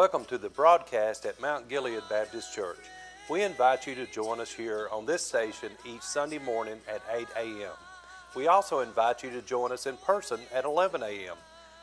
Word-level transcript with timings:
Welcome 0.00 0.24
to 0.30 0.38
the 0.38 0.48
broadcast 0.48 1.26
at 1.26 1.38
Mount 1.42 1.68
Gilead 1.68 2.02
Baptist 2.08 2.54
Church. 2.54 2.78
We 3.28 3.42
invite 3.42 3.86
you 3.86 3.94
to 3.96 4.06
join 4.06 4.40
us 4.40 4.50
here 4.50 4.88
on 4.90 5.04
this 5.04 5.22
station 5.22 5.72
each 5.84 6.00
Sunday 6.00 6.38
morning 6.38 6.80
at 6.88 7.02
8 7.12 7.26
a.m. 7.36 7.74
We 8.34 8.46
also 8.46 8.80
invite 8.80 9.22
you 9.22 9.28
to 9.28 9.42
join 9.42 9.72
us 9.72 9.84
in 9.84 9.98
person 9.98 10.40
at 10.54 10.64
11 10.64 11.02
a.m. 11.02 11.36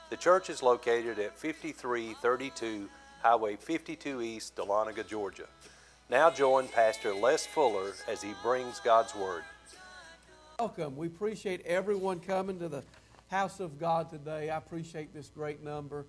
The 0.10 0.18
church 0.18 0.50
is 0.50 0.64
located 0.64 1.20
at 1.20 1.38
5332 1.38 2.90
Highway 3.22 3.56
52 3.56 4.24
East, 4.24 4.56
Dahlonega, 4.56 5.08
Georgia. 5.08 5.46
Now 6.10 6.32
join 6.32 6.68
Pastor 6.70 7.14
Les 7.14 7.46
Fuller 7.46 7.94
as 8.08 8.24
he 8.24 8.34
brings 8.42 8.80
God's 8.80 9.14
Word. 9.14 9.44
Welcome. 10.58 10.98
We 10.98 11.06
appreciate 11.06 11.64
everyone 11.68 12.20
coming 12.22 12.58
to 12.62 12.68
the 12.68 12.84
house 13.30 13.60
of 13.60 13.80
God 13.80 14.10
today. 14.10 14.50
I 14.50 14.58
appreciate 14.58 15.14
this 15.14 15.30
great 15.30 15.64
number 15.64 16.08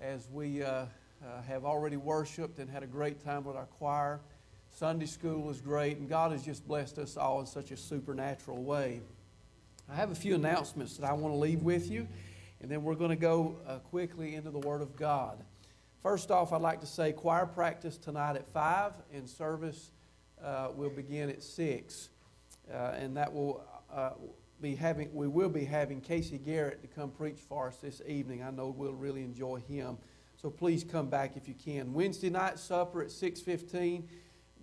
as 0.00 0.28
we 0.30 0.62
uh, 0.62 0.84
uh, 1.22 1.42
have 1.42 1.64
already 1.64 1.96
worshiped 1.96 2.58
and 2.58 2.70
had 2.70 2.82
a 2.82 2.86
great 2.86 3.24
time 3.24 3.44
with 3.44 3.56
our 3.56 3.66
choir. 3.66 4.20
Sunday 4.70 5.06
school 5.06 5.42
was 5.42 5.60
great, 5.60 5.98
and 5.98 6.08
God 6.08 6.32
has 6.32 6.44
just 6.44 6.66
blessed 6.66 6.98
us 6.98 7.16
all 7.16 7.40
in 7.40 7.46
such 7.46 7.70
a 7.70 7.76
supernatural 7.76 8.62
way. 8.62 9.00
I 9.90 9.94
have 9.94 10.10
a 10.10 10.14
few 10.14 10.34
announcements 10.34 10.96
that 10.98 11.06
I 11.08 11.12
want 11.14 11.34
to 11.34 11.38
leave 11.38 11.62
with 11.62 11.90
you, 11.90 12.06
and 12.60 12.70
then 12.70 12.82
we're 12.82 12.94
going 12.94 13.10
to 13.10 13.16
go 13.16 13.56
uh, 13.66 13.78
quickly 13.78 14.34
into 14.34 14.50
the 14.50 14.58
Word 14.58 14.82
of 14.82 14.96
God. 14.96 15.38
First 16.02 16.30
off, 16.30 16.52
I'd 16.52 16.60
like 16.60 16.80
to 16.80 16.86
say 16.86 17.12
choir 17.12 17.46
practice 17.46 17.96
tonight 17.96 18.36
at 18.36 18.46
5, 18.52 18.92
and 19.12 19.28
service 19.28 19.90
uh, 20.42 20.68
will 20.74 20.90
begin 20.90 21.30
at 21.30 21.42
6. 21.42 22.10
Uh, 22.72 22.74
and 22.96 23.16
that 23.16 23.32
will 23.32 23.64
uh, 23.92 24.10
be 24.60 24.74
having, 24.74 25.12
we 25.14 25.26
will 25.26 25.48
be 25.48 25.64
having 25.64 26.00
Casey 26.00 26.38
Garrett 26.38 26.82
to 26.82 26.88
come 26.88 27.10
preach 27.10 27.38
for 27.48 27.68
us 27.68 27.76
this 27.78 28.02
evening. 28.06 28.42
I 28.42 28.50
know 28.50 28.68
we'll 28.68 28.92
really 28.92 29.22
enjoy 29.22 29.60
him. 29.68 29.98
So 30.40 30.50
please 30.50 30.84
come 30.84 31.08
back 31.08 31.36
if 31.36 31.48
you 31.48 31.54
can. 31.54 31.92
Wednesday 31.92 32.30
night 32.30 32.60
supper 32.60 33.02
at 33.02 33.10
6:15. 33.10 34.08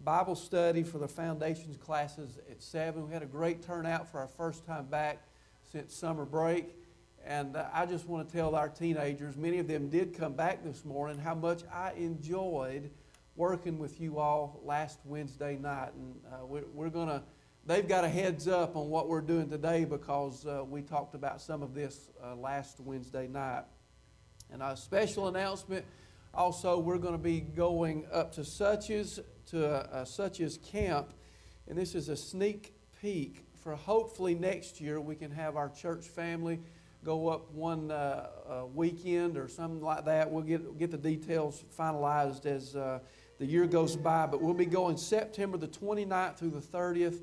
Bible 0.05 0.36
study 0.36 0.83
for 0.83 1.00
the 1.00 1.08
foundations 1.08 1.75
classes 1.75 2.38
at 2.50 2.61
7. 2.61 3.05
We 3.08 3.13
had 3.13 3.23
a 3.23 3.27
great 3.27 3.61
turnout 3.61 4.09
for 4.09 4.19
our 4.19 4.27
first 4.27 4.66
time 4.66 4.85
back 4.85 5.27
since 5.69 5.94
summer 5.94 6.23
break. 6.23 6.77
And 7.25 7.58
uh, 7.58 7.67
I 7.73 7.85
just 7.88 8.08
want 8.08 8.30
to 8.30 8.33
tell 8.33 8.55
our 8.55 8.69
teenagers, 8.69 9.35
many 9.35 9.58
of 9.59 9.67
them 9.67 9.89
did 9.89 10.13
come 10.13 10.33
back 10.33 10.63
this 10.63 10.85
morning, 10.85 11.17
how 11.17 11.35
much 11.35 11.63
I 11.73 11.91
enjoyed 11.97 12.89
working 13.35 13.78
with 13.78 14.00
you 14.00 14.19
all 14.19 14.61
last 14.63 15.00
Wednesday 15.03 15.57
night. 15.57 15.91
And 15.94 16.16
uh, 16.31 16.45
we're, 16.45 16.67
we're 16.73 16.89
going 16.89 17.09
to, 17.09 17.22
they've 17.66 17.88
got 17.88 18.05
a 18.05 18.09
heads 18.09 18.47
up 18.47 18.78
on 18.78 18.89
what 18.89 19.09
we're 19.09 19.19
doing 19.19 19.50
today 19.50 19.83
because 19.83 20.45
uh, 20.45 20.63
we 20.63 20.83
talked 20.83 21.16
about 21.16 21.41
some 21.41 21.61
of 21.61 21.73
this 21.73 22.11
uh, 22.23 22.35
last 22.35 22.80
Wednesday 22.80 23.28
night. 23.28 23.66
And 24.51 24.61
a 24.61 24.75
special 24.77 25.27
announcement 25.27 25.85
also, 26.33 26.77
we're 26.77 26.97
going 26.97 27.13
to 27.13 27.17
be 27.17 27.39
going 27.39 28.05
up 28.11 28.33
to 28.33 28.43
Suches, 28.43 29.19
to 29.47 29.65
a, 29.65 30.01
a 30.01 30.05
Suches 30.05 30.57
camp. 30.57 31.13
And 31.67 31.77
this 31.77 31.95
is 31.95 32.09
a 32.09 32.15
sneak 32.15 32.73
peek 33.01 33.45
for 33.66 33.75
hopefully 33.75 34.35
next 34.35 34.79
year 34.79 35.01
we 35.01 35.16
can 35.16 35.31
have 35.31 35.55
our 35.55 35.69
church 35.69 36.05
family 36.05 36.59
go 37.03 37.29
up 37.29 37.51
one 37.51 37.89
uh, 37.89 38.27
uh, 38.47 38.66
weekend 38.73 39.38
or 39.38 39.47
something 39.47 39.81
like 39.81 40.05
that. 40.05 40.29
We'll 40.29 40.43
get, 40.43 40.77
get 40.77 40.91
the 40.91 40.97
details 40.97 41.63
finalized 41.77 42.45
as 42.45 42.75
uh, 42.75 42.99
the 43.39 43.45
year 43.45 43.66
goes 43.66 43.95
by. 43.95 44.27
But 44.27 44.41
we'll 44.41 44.53
be 44.53 44.66
going 44.66 44.97
September 44.97 45.57
the 45.57 45.67
29th 45.67 46.38
through 46.38 46.51
the 46.51 46.59
30th. 46.59 47.21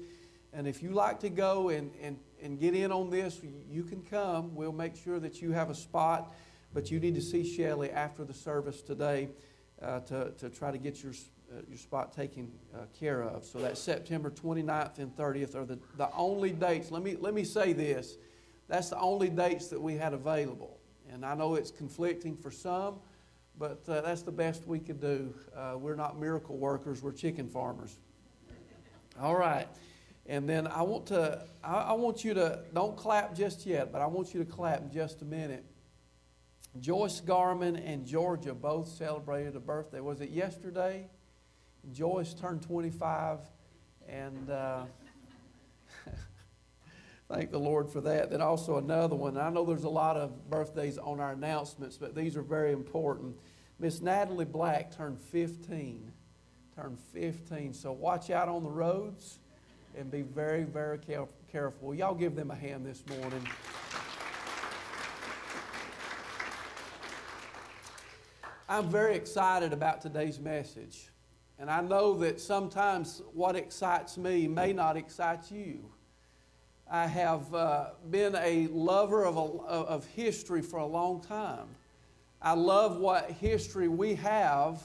And 0.52 0.66
if 0.66 0.82
you 0.82 0.90
like 0.90 1.20
to 1.20 1.28
go 1.28 1.68
and, 1.68 1.92
and, 2.02 2.18
and 2.42 2.58
get 2.58 2.74
in 2.74 2.90
on 2.90 3.10
this, 3.10 3.40
you 3.70 3.84
can 3.84 4.02
come. 4.02 4.54
We'll 4.54 4.72
make 4.72 4.96
sure 4.96 5.20
that 5.20 5.42
you 5.42 5.52
have 5.52 5.70
a 5.70 5.74
spot. 5.74 6.32
But 6.74 6.90
you 6.90 7.00
need 7.00 7.14
to 7.14 7.22
see 7.22 7.44
Shelley 7.44 7.90
after 7.90 8.24
the 8.24 8.34
service 8.34 8.82
today 8.82 9.28
uh, 9.80 10.00
to, 10.00 10.30
to 10.38 10.48
try 10.48 10.70
to 10.70 10.78
get 10.78 11.02
your, 11.02 11.12
uh, 11.52 11.60
your 11.68 11.78
spot 11.78 12.12
taken 12.12 12.50
uh, 12.74 12.84
care 12.98 13.22
of. 13.22 13.44
So 13.44 13.58
that's 13.58 13.80
September 13.80 14.30
29th 14.30 14.98
and 14.98 15.14
30th 15.16 15.54
are 15.54 15.64
the, 15.64 15.78
the 15.96 16.10
only 16.14 16.50
dates. 16.50 16.90
Let 16.90 17.02
me, 17.02 17.16
let 17.18 17.34
me 17.34 17.44
say 17.44 17.72
this 17.72 18.16
that's 18.68 18.88
the 18.88 18.98
only 18.98 19.28
dates 19.28 19.68
that 19.68 19.80
we 19.80 19.96
had 19.96 20.14
available. 20.14 20.78
And 21.12 21.26
I 21.26 21.34
know 21.34 21.56
it's 21.56 21.70
conflicting 21.70 22.36
for 22.36 22.50
some, 22.50 23.00
but 23.58 23.82
uh, 23.86 24.00
that's 24.00 24.22
the 24.22 24.32
best 24.32 24.66
we 24.66 24.78
could 24.78 25.00
do. 25.00 25.34
Uh, 25.54 25.74
we're 25.76 25.94
not 25.94 26.18
miracle 26.18 26.56
workers, 26.56 27.02
we're 27.02 27.12
chicken 27.12 27.48
farmers. 27.48 27.98
All 29.20 29.36
right. 29.36 29.68
And 30.26 30.48
then 30.48 30.66
I 30.68 30.82
want 30.82 31.06
to, 31.06 31.44
I, 31.62 31.74
I 31.74 31.92
want 31.92 32.24
you 32.24 32.32
to, 32.34 32.60
don't 32.72 32.96
clap 32.96 33.34
just 33.34 33.66
yet, 33.66 33.92
but 33.92 34.00
I 34.00 34.06
want 34.06 34.32
you 34.32 34.42
to 34.42 34.50
clap 34.50 34.80
in 34.80 34.90
just 34.90 35.20
a 35.20 35.24
minute. 35.24 35.64
Joyce 36.80 37.20
Garman 37.20 37.76
and 37.76 38.06
Georgia 38.06 38.54
both 38.54 38.88
celebrated 38.88 39.56
a 39.56 39.60
birthday. 39.60 40.00
Was 40.00 40.20
it 40.20 40.30
yesterday? 40.30 41.08
Joyce 41.92 42.32
turned 42.32 42.62
25, 42.62 43.38
and 44.08 44.50
uh, 44.50 44.84
Thank 47.32 47.50
the 47.50 47.58
Lord 47.58 47.88
for 47.88 48.00
that. 48.02 48.30
Then 48.30 48.42
also 48.42 48.76
another 48.76 49.16
one. 49.16 49.38
I 49.38 49.48
know 49.48 49.64
there's 49.64 49.84
a 49.84 49.88
lot 49.88 50.16
of 50.16 50.50
birthdays 50.50 50.98
on 50.98 51.18
our 51.18 51.32
announcements, 51.32 51.96
but 51.96 52.14
these 52.14 52.36
are 52.36 52.42
very 52.42 52.72
important. 52.72 53.36
Miss 53.78 54.00
Natalie 54.02 54.44
Black 54.44 54.94
turned 54.94 55.18
15. 55.18 56.12
Turned 56.76 56.98
15. 57.12 57.72
So 57.72 57.92
watch 57.92 58.30
out 58.30 58.48
on 58.48 58.62
the 58.62 58.70
roads 58.70 59.38
and 59.96 60.10
be 60.10 60.22
very, 60.22 60.64
very 60.64 60.98
careful. 61.50 61.94
Y'all 61.94 62.14
give 62.14 62.36
them 62.36 62.50
a 62.50 62.54
hand 62.54 62.84
this 62.84 63.02
morning. 63.18 63.46
I'm 68.72 68.88
very 68.88 69.16
excited 69.16 69.74
about 69.74 70.00
today's 70.00 70.40
message. 70.40 71.10
And 71.58 71.68
I 71.68 71.82
know 71.82 72.14
that 72.20 72.40
sometimes 72.40 73.20
what 73.34 73.54
excites 73.54 74.16
me 74.16 74.48
may 74.48 74.72
not 74.72 74.96
excite 74.96 75.52
you. 75.52 75.92
I 76.90 77.06
have 77.06 77.54
uh, 77.54 77.90
been 78.10 78.34
a 78.34 78.68
lover 78.68 79.26
of, 79.26 79.36
a, 79.36 79.40
of 79.40 80.06
history 80.06 80.62
for 80.62 80.78
a 80.78 80.86
long 80.86 81.20
time. 81.20 81.66
I 82.40 82.54
love 82.54 82.96
what 82.96 83.30
history 83.32 83.88
we 83.88 84.14
have 84.14 84.82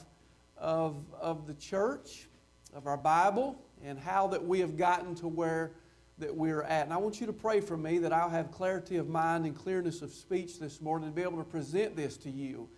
of, 0.58 0.96
of 1.18 1.46
the 1.46 1.54
church, 1.54 2.28
of 2.74 2.86
our 2.86 2.98
Bible, 2.98 3.58
and 3.82 3.98
how 3.98 4.26
that 4.26 4.44
we 4.44 4.60
have 4.60 4.76
gotten 4.76 5.14
to 5.14 5.28
where 5.28 5.70
that 6.18 6.36
we're 6.36 6.60
at. 6.60 6.84
And 6.84 6.92
I 6.92 6.98
want 6.98 7.22
you 7.22 7.26
to 7.26 7.32
pray 7.32 7.62
for 7.62 7.78
me 7.78 7.96
that 8.00 8.12
I'll 8.12 8.28
have 8.28 8.50
clarity 8.50 8.96
of 8.96 9.08
mind 9.08 9.46
and 9.46 9.56
clearness 9.56 10.02
of 10.02 10.10
speech 10.10 10.58
this 10.58 10.82
morning 10.82 11.06
and 11.06 11.14
be 11.14 11.22
able 11.22 11.38
to 11.38 11.44
present 11.44 11.96
this 11.96 12.18
to 12.18 12.30
you 12.30 12.68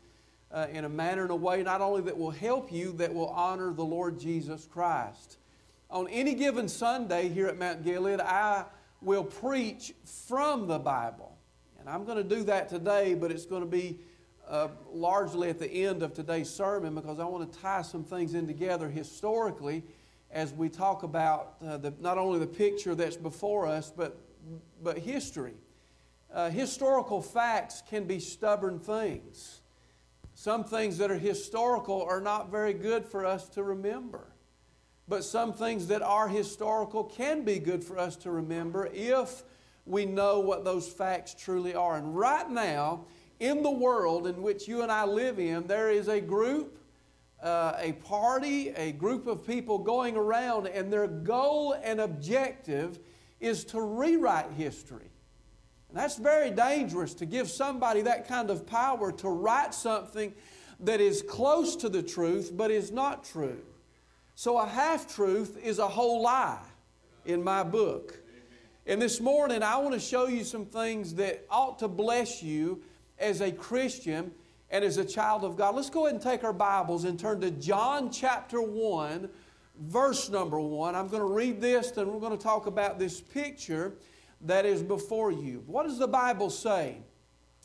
uh, 0.52 0.66
in 0.72 0.84
a 0.84 0.88
manner 0.88 1.22
and 1.22 1.30
a 1.30 1.36
way 1.36 1.62
not 1.62 1.80
only 1.80 2.02
that 2.02 2.16
will 2.16 2.30
help 2.30 2.72
you, 2.72 2.92
that 2.92 3.12
will 3.14 3.28
honor 3.28 3.72
the 3.72 3.84
Lord 3.84 4.18
Jesus 4.18 4.66
Christ. 4.66 5.38
On 5.90 6.08
any 6.08 6.34
given 6.34 6.68
Sunday 6.68 7.28
here 7.28 7.46
at 7.46 7.58
Mount 7.58 7.84
Gilead, 7.84 8.20
I 8.20 8.64
will 9.00 9.24
preach 9.24 9.92
from 10.04 10.66
the 10.66 10.78
Bible. 10.78 11.36
And 11.78 11.88
I'm 11.88 12.04
going 12.04 12.18
to 12.18 12.24
do 12.24 12.44
that 12.44 12.68
today, 12.68 13.14
but 13.14 13.30
it's 13.30 13.46
going 13.46 13.62
to 13.62 13.68
be 13.68 13.98
uh, 14.48 14.68
largely 14.92 15.48
at 15.48 15.58
the 15.58 15.70
end 15.70 16.02
of 16.02 16.12
today's 16.12 16.50
sermon 16.50 16.94
because 16.94 17.18
I 17.18 17.24
want 17.24 17.50
to 17.50 17.58
tie 17.60 17.82
some 17.82 18.04
things 18.04 18.34
in 18.34 18.46
together 18.46 18.88
historically 18.88 19.84
as 20.30 20.52
we 20.52 20.68
talk 20.68 21.02
about 21.02 21.54
uh, 21.64 21.76
the, 21.76 21.94
not 22.00 22.18
only 22.18 22.38
the 22.38 22.46
picture 22.46 22.94
that's 22.94 23.16
before 23.16 23.66
us, 23.66 23.92
but, 23.96 24.18
but 24.82 24.98
history. 24.98 25.54
Uh, 26.32 26.50
historical 26.50 27.20
facts 27.20 27.82
can 27.88 28.04
be 28.04 28.20
stubborn 28.20 28.78
things. 28.78 29.60
Some 30.40 30.64
things 30.64 30.96
that 30.96 31.10
are 31.10 31.18
historical 31.18 32.02
are 32.02 32.22
not 32.22 32.50
very 32.50 32.72
good 32.72 33.04
for 33.04 33.26
us 33.26 33.46
to 33.50 33.62
remember. 33.62 34.32
But 35.06 35.22
some 35.22 35.52
things 35.52 35.88
that 35.88 36.00
are 36.00 36.28
historical 36.28 37.04
can 37.04 37.44
be 37.44 37.58
good 37.58 37.84
for 37.84 37.98
us 37.98 38.16
to 38.16 38.30
remember 38.30 38.88
if 38.94 39.42
we 39.84 40.06
know 40.06 40.40
what 40.40 40.64
those 40.64 40.88
facts 40.88 41.34
truly 41.34 41.74
are. 41.74 41.98
And 41.98 42.16
right 42.16 42.48
now, 42.48 43.04
in 43.38 43.62
the 43.62 43.70
world 43.70 44.26
in 44.26 44.40
which 44.40 44.66
you 44.66 44.80
and 44.80 44.90
I 44.90 45.04
live 45.04 45.38
in, 45.38 45.66
there 45.66 45.90
is 45.90 46.08
a 46.08 46.22
group, 46.22 46.78
uh, 47.42 47.74
a 47.76 47.92
party, 47.92 48.70
a 48.70 48.92
group 48.92 49.26
of 49.26 49.46
people 49.46 49.76
going 49.76 50.16
around, 50.16 50.68
and 50.68 50.90
their 50.90 51.06
goal 51.06 51.76
and 51.82 52.00
objective 52.00 52.98
is 53.40 53.62
to 53.66 53.82
rewrite 53.82 54.52
history. 54.52 55.09
And 55.90 55.98
that's 55.98 56.16
very 56.16 56.50
dangerous 56.50 57.14
to 57.14 57.26
give 57.26 57.50
somebody 57.50 58.02
that 58.02 58.28
kind 58.28 58.48
of 58.48 58.64
power 58.64 59.10
to 59.12 59.28
write 59.28 59.74
something 59.74 60.32
that 60.78 61.00
is 61.00 61.20
close 61.20 61.74
to 61.76 61.88
the 61.88 62.02
truth 62.02 62.52
but 62.54 62.70
is 62.70 62.92
not 62.92 63.24
true. 63.24 63.60
So 64.36 64.56
a 64.58 64.66
half 64.66 65.12
truth 65.12 65.58
is 65.62 65.80
a 65.80 65.88
whole 65.88 66.22
lie 66.22 66.62
in 67.24 67.42
my 67.42 67.64
book. 67.64 68.20
And 68.86 69.02
this 69.02 69.20
morning, 69.20 69.62
I 69.62 69.76
want 69.78 69.94
to 69.94 70.00
show 70.00 70.28
you 70.28 70.44
some 70.44 70.64
things 70.64 71.14
that 71.16 71.44
ought 71.50 71.80
to 71.80 71.88
bless 71.88 72.42
you 72.42 72.82
as 73.18 73.40
a 73.40 73.52
Christian 73.52 74.30
and 74.70 74.84
as 74.84 74.96
a 74.96 75.04
child 75.04 75.44
of 75.44 75.56
God. 75.56 75.74
Let's 75.74 75.90
go 75.90 76.06
ahead 76.06 76.14
and 76.14 76.22
take 76.22 76.44
our 76.44 76.52
Bibles 76.52 77.04
and 77.04 77.18
turn 77.18 77.40
to 77.40 77.50
John 77.50 78.10
chapter 78.10 78.62
1, 78.62 79.28
verse 79.80 80.30
number 80.30 80.60
1. 80.60 80.94
I'm 80.94 81.08
going 81.08 81.22
to 81.22 81.34
read 81.34 81.60
this, 81.60 81.90
and 81.96 82.10
we're 82.10 82.20
going 82.20 82.36
to 82.36 82.42
talk 82.42 82.66
about 82.66 82.98
this 82.98 83.20
picture 83.20 83.94
that 84.42 84.64
is 84.66 84.82
before 84.82 85.30
you. 85.30 85.62
What 85.66 85.86
does 85.86 85.98
the 85.98 86.08
Bible 86.08 86.50
say? 86.50 86.96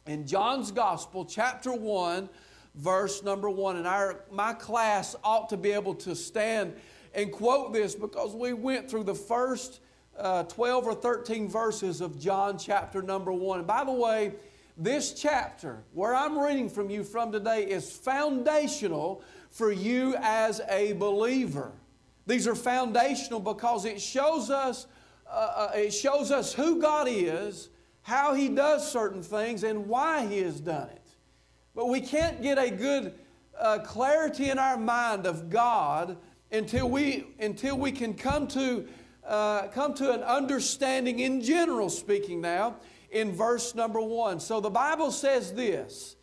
In 0.06 0.28
John's 0.28 0.72
Gospel, 0.72 1.26
chapter 1.26 1.74
1, 1.74 2.30
verse 2.76 3.24
number 3.24 3.50
one. 3.50 3.78
And 3.78 3.88
our, 3.88 4.24
my 4.32 4.54
class 4.54 5.16
ought 5.24 5.50
to 5.50 5.58
be 5.58 5.72
able 5.72 5.96
to 5.96 6.16
stand 6.16 6.74
and 7.14 7.32
quote 7.32 7.74
this 7.74 7.96
because 7.96 8.36
we 8.36 8.54
went 8.54 8.90
through 8.90 9.06
the 9.06 9.16
first 9.16 9.80
uh, 10.18 10.44
12 10.44 10.88
or 10.88 10.94
13 10.94 11.48
verses 11.48 12.02
of 12.02 12.20
John 12.20 12.58
chapter 12.58 13.02
number 13.02 13.32
one. 13.32 13.60
And 13.60 13.68
by 13.68 13.84
the 13.84 13.92
way, 13.92 14.34
this 14.78 15.14
chapter, 15.14 15.84
where 15.94 16.14
I'm 16.14 16.38
reading 16.38 16.70
from 16.70 16.90
you 16.90 17.04
from 17.04 17.32
today, 17.32 17.64
is 17.64 17.92
foundational 17.92 19.24
for 19.50 19.72
you 19.72 20.16
as 20.20 20.62
a 20.70 20.94
believer. 20.94 21.72
These 22.28 22.48
are 22.48 22.56
foundational 22.56 23.40
because 23.40 23.86
it 23.86 24.02
shows 24.02 24.50
us, 24.50 24.88
uh, 25.36 25.70
uh, 25.74 25.76
it 25.76 25.92
shows 25.92 26.32
us 26.32 26.54
who 26.54 26.82
God 26.82 27.08
is, 27.10 27.70
how 28.04 28.34
He 28.34 28.48
does 28.48 28.90
certain 28.90 29.22
things, 29.22 29.64
and 29.64 29.88
why 29.88 30.26
He 30.26 30.40
has 30.40 30.62
done 30.62 30.90
it. 30.90 31.02
But 31.76 31.90
we 31.90 32.00
can't 32.00 32.42
get 32.42 32.58
a 32.58 32.72
good 32.72 33.14
uh, 33.60 33.80
clarity 33.80 34.50
in 34.50 34.58
our 34.58 34.78
mind 34.78 35.26
of 35.26 35.50
God 35.50 36.16
until 36.52 36.90
we, 36.90 37.26
until 37.38 37.78
we 37.78 37.92
can 37.92 38.14
come 38.14 38.48
to, 38.48 38.88
uh, 39.28 39.68
come 39.68 39.94
to 39.96 40.14
an 40.14 40.24
understanding, 40.24 41.20
in 41.20 41.42
general 41.42 41.90
speaking 41.90 42.40
now, 42.40 42.78
in 43.12 43.34
verse 43.34 43.76
number 43.76 44.00
one. 44.00 44.40
So 44.40 44.62
the 44.62 44.70
Bible 44.70 45.12
says 45.12 45.52
this 45.52 46.16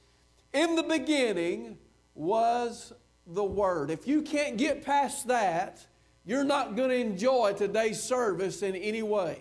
In 0.54 0.74
the 0.74 0.82
beginning 0.82 1.76
was 2.14 2.94
the 3.26 3.44
Word. 3.44 3.90
If 3.90 4.06
you 4.06 4.22
can't 4.22 4.56
get 4.56 4.82
past 4.82 5.28
that, 5.28 5.86
you're 6.24 6.44
not 6.44 6.76
going 6.76 6.90
to 6.90 6.96
enjoy 6.96 7.54
today's 7.54 8.02
service 8.02 8.62
in 8.62 8.76
any 8.76 9.02
way. 9.02 9.38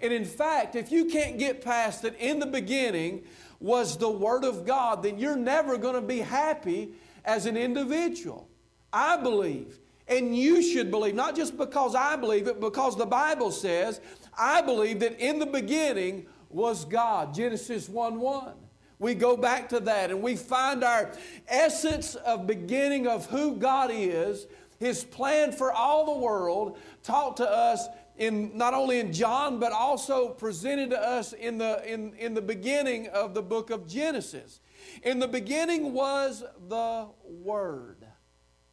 And 0.00 0.12
in 0.12 0.24
fact, 0.24 0.76
if 0.76 0.92
you 0.92 1.06
can't 1.06 1.38
get 1.38 1.64
past 1.64 2.02
that 2.02 2.14
in 2.18 2.38
the 2.38 2.46
beginning 2.46 3.24
was 3.60 3.96
the 3.96 4.10
Word 4.10 4.44
of 4.44 4.66
God, 4.66 5.02
then 5.02 5.18
you're 5.18 5.36
never 5.36 5.78
going 5.78 5.94
to 5.94 6.02
be 6.02 6.18
happy 6.18 6.92
as 7.24 7.46
an 7.46 7.56
individual. 7.56 8.48
I 8.92 9.16
believe, 9.16 9.78
and 10.06 10.36
you 10.36 10.62
should 10.62 10.90
believe, 10.90 11.14
not 11.14 11.34
just 11.34 11.56
because 11.56 11.94
I 11.94 12.16
believe 12.16 12.46
it, 12.46 12.60
because 12.60 12.96
the 12.96 13.06
Bible 13.06 13.50
says, 13.50 14.00
I 14.38 14.60
believe 14.60 15.00
that 15.00 15.18
in 15.18 15.38
the 15.38 15.46
beginning 15.46 16.26
was 16.50 16.84
God. 16.84 17.34
Genesis 17.34 17.88
1 17.88 18.20
1. 18.20 18.52
We 18.98 19.14
go 19.14 19.36
back 19.36 19.68
to 19.70 19.80
that 19.80 20.10
and 20.10 20.22
we 20.22 20.36
find 20.36 20.82
our 20.82 21.12
essence 21.48 22.14
of 22.14 22.46
beginning 22.46 23.06
of 23.06 23.26
who 23.26 23.56
God 23.56 23.90
is, 23.92 24.46
His 24.78 25.04
plan 25.04 25.52
for 25.52 25.72
all 25.72 26.14
the 26.14 26.20
world, 26.20 26.78
taught 27.02 27.38
to 27.38 27.50
us 27.50 27.86
in 28.16 28.56
not 28.56 28.74
only 28.74 28.98
in 28.98 29.12
John, 29.12 29.58
but 29.58 29.72
also 29.72 30.28
presented 30.28 30.90
to 30.90 31.00
us 31.00 31.32
in 31.32 31.58
the, 31.58 31.82
in, 31.90 32.14
in 32.14 32.34
the 32.34 32.42
beginning 32.42 33.08
of 33.08 33.34
the 33.34 33.42
book 33.42 33.70
of 33.70 33.86
Genesis. 33.86 34.60
In 35.02 35.18
the 35.18 35.28
beginning 35.28 35.92
was 35.92 36.42
the 36.68 37.08
Word. 37.24 38.06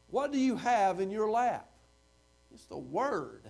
What 0.07 0.31
do 0.31 0.37
you 0.37 0.55
have 0.57 0.99
in 0.99 1.09
your 1.11 1.29
lap? 1.29 1.69
It's 2.53 2.65
the 2.65 2.77
Word. 2.77 3.49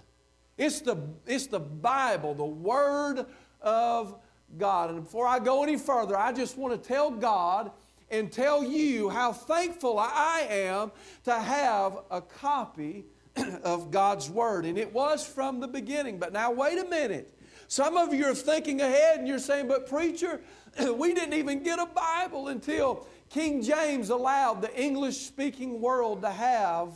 It's 0.57 0.81
the, 0.81 0.97
it's 1.25 1.47
the 1.47 1.59
Bible, 1.59 2.33
the 2.33 2.45
Word 2.45 3.25
of 3.61 4.15
God. 4.57 4.91
And 4.91 5.03
before 5.03 5.27
I 5.27 5.39
go 5.39 5.63
any 5.63 5.77
further, 5.77 6.17
I 6.17 6.31
just 6.31 6.57
want 6.57 6.81
to 6.81 6.88
tell 6.88 7.11
God 7.11 7.71
and 8.13 8.31
tell 8.31 8.63
you 8.63 9.10
how 9.10 9.33
thankful 9.33 9.98
I 9.98 10.48
am 10.50 10.92
to 11.24 11.33
have 11.33 11.98
a 12.12 12.21
copy 12.21 13.06
of 13.63 13.89
God's 13.89 14.30
Word. 14.30 14.65
And 14.65 14.77
it 14.77 14.94
was 14.94 15.25
from 15.25 15.60
the 15.60 15.68
beginning. 15.68 16.19
But 16.19 16.31
now, 16.31 16.51
wait 16.51 16.77
a 16.77 16.86
minute. 16.86 17.33
Some 17.68 17.98
of 17.98 18.13
you 18.13 18.25
are 18.25 18.36
thinking 18.36 18.81
ahead 18.81 19.18
and 19.18 19.27
you're 19.27 19.39
saying, 19.39 19.68
but 19.68 19.89
preacher, 19.89 20.42
we 20.95 21.15
didn't 21.15 21.33
even 21.33 21.63
get 21.63 21.80
a 21.80 21.88
Bible 21.88 22.50
until 22.50 23.07
King 23.30 23.63
James 23.63 24.12
allowed 24.12 24.62
the 24.62 24.80
English 24.80 25.18
speaking 25.18 25.81
world 25.81 26.21
to 26.21 26.30
have 26.30 26.89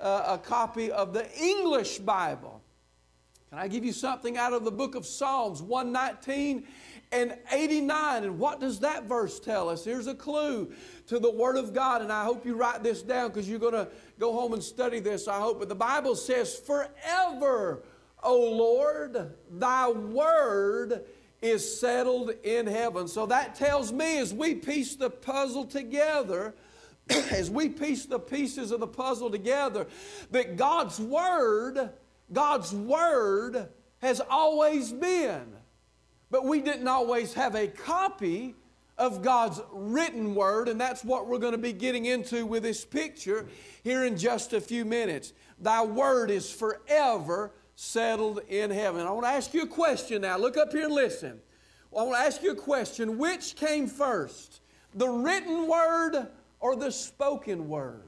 uh, 0.00 0.24
a 0.26 0.38
copy 0.38 0.90
of 0.90 1.12
the 1.12 1.30
English 1.40 1.98
Bible. 1.98 2.60
Can 3.50 3.60
I 3.60 3.68
give 3.68 3.84
you 3.84 3.92
something 3.92 4.36
out 4.36 4.52
of 4.52 4.64
the 4.64 4.72
book 4.72 4.96
of 4.96 5.06
Psalms 5.06 5.62
119 5.62 6.66
and 7.12 7.36
89? 7.52 8.24
And 8.24 8.38
what 8.38 8.60
does 8.60 8.80
that 8.80 9.04
verse 9.04 9.40
tell 9.40 9.68
us? 9.68 9.84
Here's 9.84 10.06
a 10.06 10.14
clue 10.14 10.72
to 11.06 11.18
the 11.18 11.30
Word 11.30 11.56
of 11.56 11.72
God, 11.72 12.02
and 12.02 12.12
I 12.12 12.24
hope 12.24 12.44
you 12.44 12.54
write 12.54 12.82
this 12.82 13.02
down 13.02 13.28
because 13.28 13.48
you're 13.48 13.58
going 13.58 13.72
to 13.72 13.88
go 14.18 14.32
home 14.32 14.52
and 14.52 14.62
study 14.62 15.00
this, 15.00 15.28
I 15.28 15.38
hope. 15.38 15.58
But 15.58 15.68
the 15.68 15.74
Bible 15.74 16.14
says, 16.14 16.54
Forever, 16.56 17.82
O 18.22 18.50
Lord, 18.50 19.34
thy 19.50 19.90
Word 19.90 21.04
is 21.40 21.80
settled 21.80 22.32
in 22.42 22.66
heaven. 22.66 23.06
So 23.08 23.26
that 23.26 23.54
tells 23.54 23.92
me 23.92 24.18
as 24.18 24.34
we 24.34 24.54
piece 24.54 24.96
the 24.96 25.10
puzzle 25.10 25.64
together, 25.64 26.54
as 27.08 27.50
we 27.50 27.68
piece 27.68 28.06
the 28.06 28.18
pieces 28.18 28.70
of 28.70 28.80
the 28.80 28.88
puzzle 28.88 29.30
together, 29.30 29.86
that 30.30 30.56
God's 30.56 30.98
Word 30.98 31.90
God's 32.32 32.72
Word 32.72 33.68
has 34.00 34.20
always 34.20 34.92
been. 34.92 35.54
But 36.30 36.44
we 36.44 36.60
didn't 36.60 36.88
always 36.88 37.34
have 37.34 37.54
a 37.54 37.66
copy 37.66 38.54
of 38.98 39.22
God's 39.22 39.60
written 39.72 40.34
Word, 40.34 40.68
and 40.68 40.80
that's 40.80 41.04
what 41.04 41.28
we're 41.28 41.38
going 41.38 41.52
to 41.52 41.58
be 41.58 41.72
getting 41.72 42.06
into 42.06 42.44
with 42.44 42.64
this 42.64 42.84
picture 42.84 43.46
here 43.84 44.04
in 44.04 44.18
just 44.18 44.52
a 44.52 44.60
few 44.60 44.84
minutes. 44.84 45.32
Thy 45.60 45.84
Word 45.84 46.30
is 46.30 46.50
forever 46.50 47.52
settled 47.76 48.40
in 48.48 48.70
heaven. 48.70 49.06
I 49.06 49.10
want 49.12 49.24
to 49.24 49.30
ask 49.30 49.54
you 49.54 49.62
a 49.62 49.66
question 49.68 50.22
now. 50.22 50.36
Look 50.36 50.56
up 50.56 50.72
here 50.72 50.86
and 50.86 50.94
listen. 50.94 51.40
I 51.96 52.02
want 52.02 52.16
to 52.16 52.26
ask 52.26 52.42
you 52.42 52.50
a 52.50 52.56
question. 52.56 53.18
Which 53.18 53.54
came 53.54 53.86
first, 53.86 54.60
the 54.94 55.08
written 55.08 55.68
Word 55.68 56.26
or 56.60 56.74
the 56.74 56.90
spoken 56.90 57.68
Word? 57.68 58.07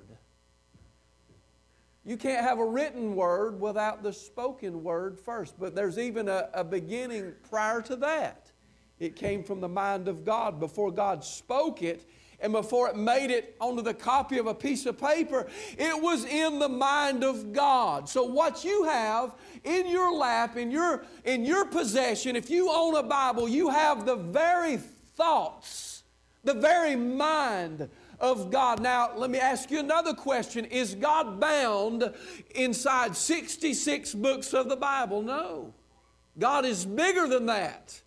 You 2.04 2.16
can't 2.16 2.44
have 2.44 2.58
a 2.58 2.64
written 2.64 3.14
word 3.14 3.60
without 3.60 4.02
the 4.02 4.12
spoken 4.12 4.82
word 4.82 5.18
first. 5.18 5.58
But 5.58 5.74
there's 5.74 5.98
even 5.98 6.28
a, 6.28 6.48
a, 6.54 6.64
beginning 6.64 7.34
prior 7.48 7.82
to 7.82 7.96
that. 7.96 8.50
It 8.98 9.16
came 9.16 9.44
from 9.44 9.60
the 9.60 9.68
mind 9.68 10.08
of 10.08 10.24
God. 10.24 10.58
Before 10.60 10.90
God 10.90 11.24
spoke 11.24 11.82
it 11.82 12.06
and 12.40 12.52
before 12.52 12.88
it 12.88 12.96
made 12.96 13.30
it 13.30 13.54
onto 13.60 13.82
the 13.82 13.92
copy 13.92 14.38
of 14.38 14.46
a 14.46 14.54
piece 14.54 14.86
of 14.86 14.98
paper, 14.98 15.46
it 15.76 16.02
was 16.02 16.24
in 16.24 16.58
the 16.58 16.68
mind 16.68 17.22
of 17.22 17.52
God. 17.52 18.08
So 18.08 18.24
what 18.24 18.64
you 18.64 18.84
have 18.84 19.34
in 19.64 19.86
your 19.86 20.12
lap, 20.14 20.56
in 20.56 20.70
your, 20.70 21.04
in 21.24 21.44
your 21.44 21.66
possession, 21.66 22.34
if 22.34 22.48
you 22.48 22.70
own 22.70 22.96
a 22.96 23.02
Bible, 23.02 23.46
you 23.46 23.68
have 23.68 24.06
the 24.06 24.16
very 24.16 24.78
thoughts, 24.78 26.02
the 26.44 26.54
very 26.54 26.96
mind 26.96 27.90
of 28.20 28.50
God. 28.50 28.80
Now, 28.80 29.10
let 29.16 29.30
me 29.30 29.38
ask 29.38 29.70
you 29.70 29.80
another 29.80 30.14
question 30.14 30.64
Is 30.66 30.94
God 30.94 31.40
bound 31.40 32.12
inside 32.54 33.16
66 33.16 34.14
books 34.14 34.52
of 34.52 34.68
the 34.68 34.76
Bible? 34.76 35.22
No. 35.22 35.74
God 36.38 36.64
is 36.64 36.84
bigger 36.86 37.26
than 37.26 37.46
that. 37.46 38.00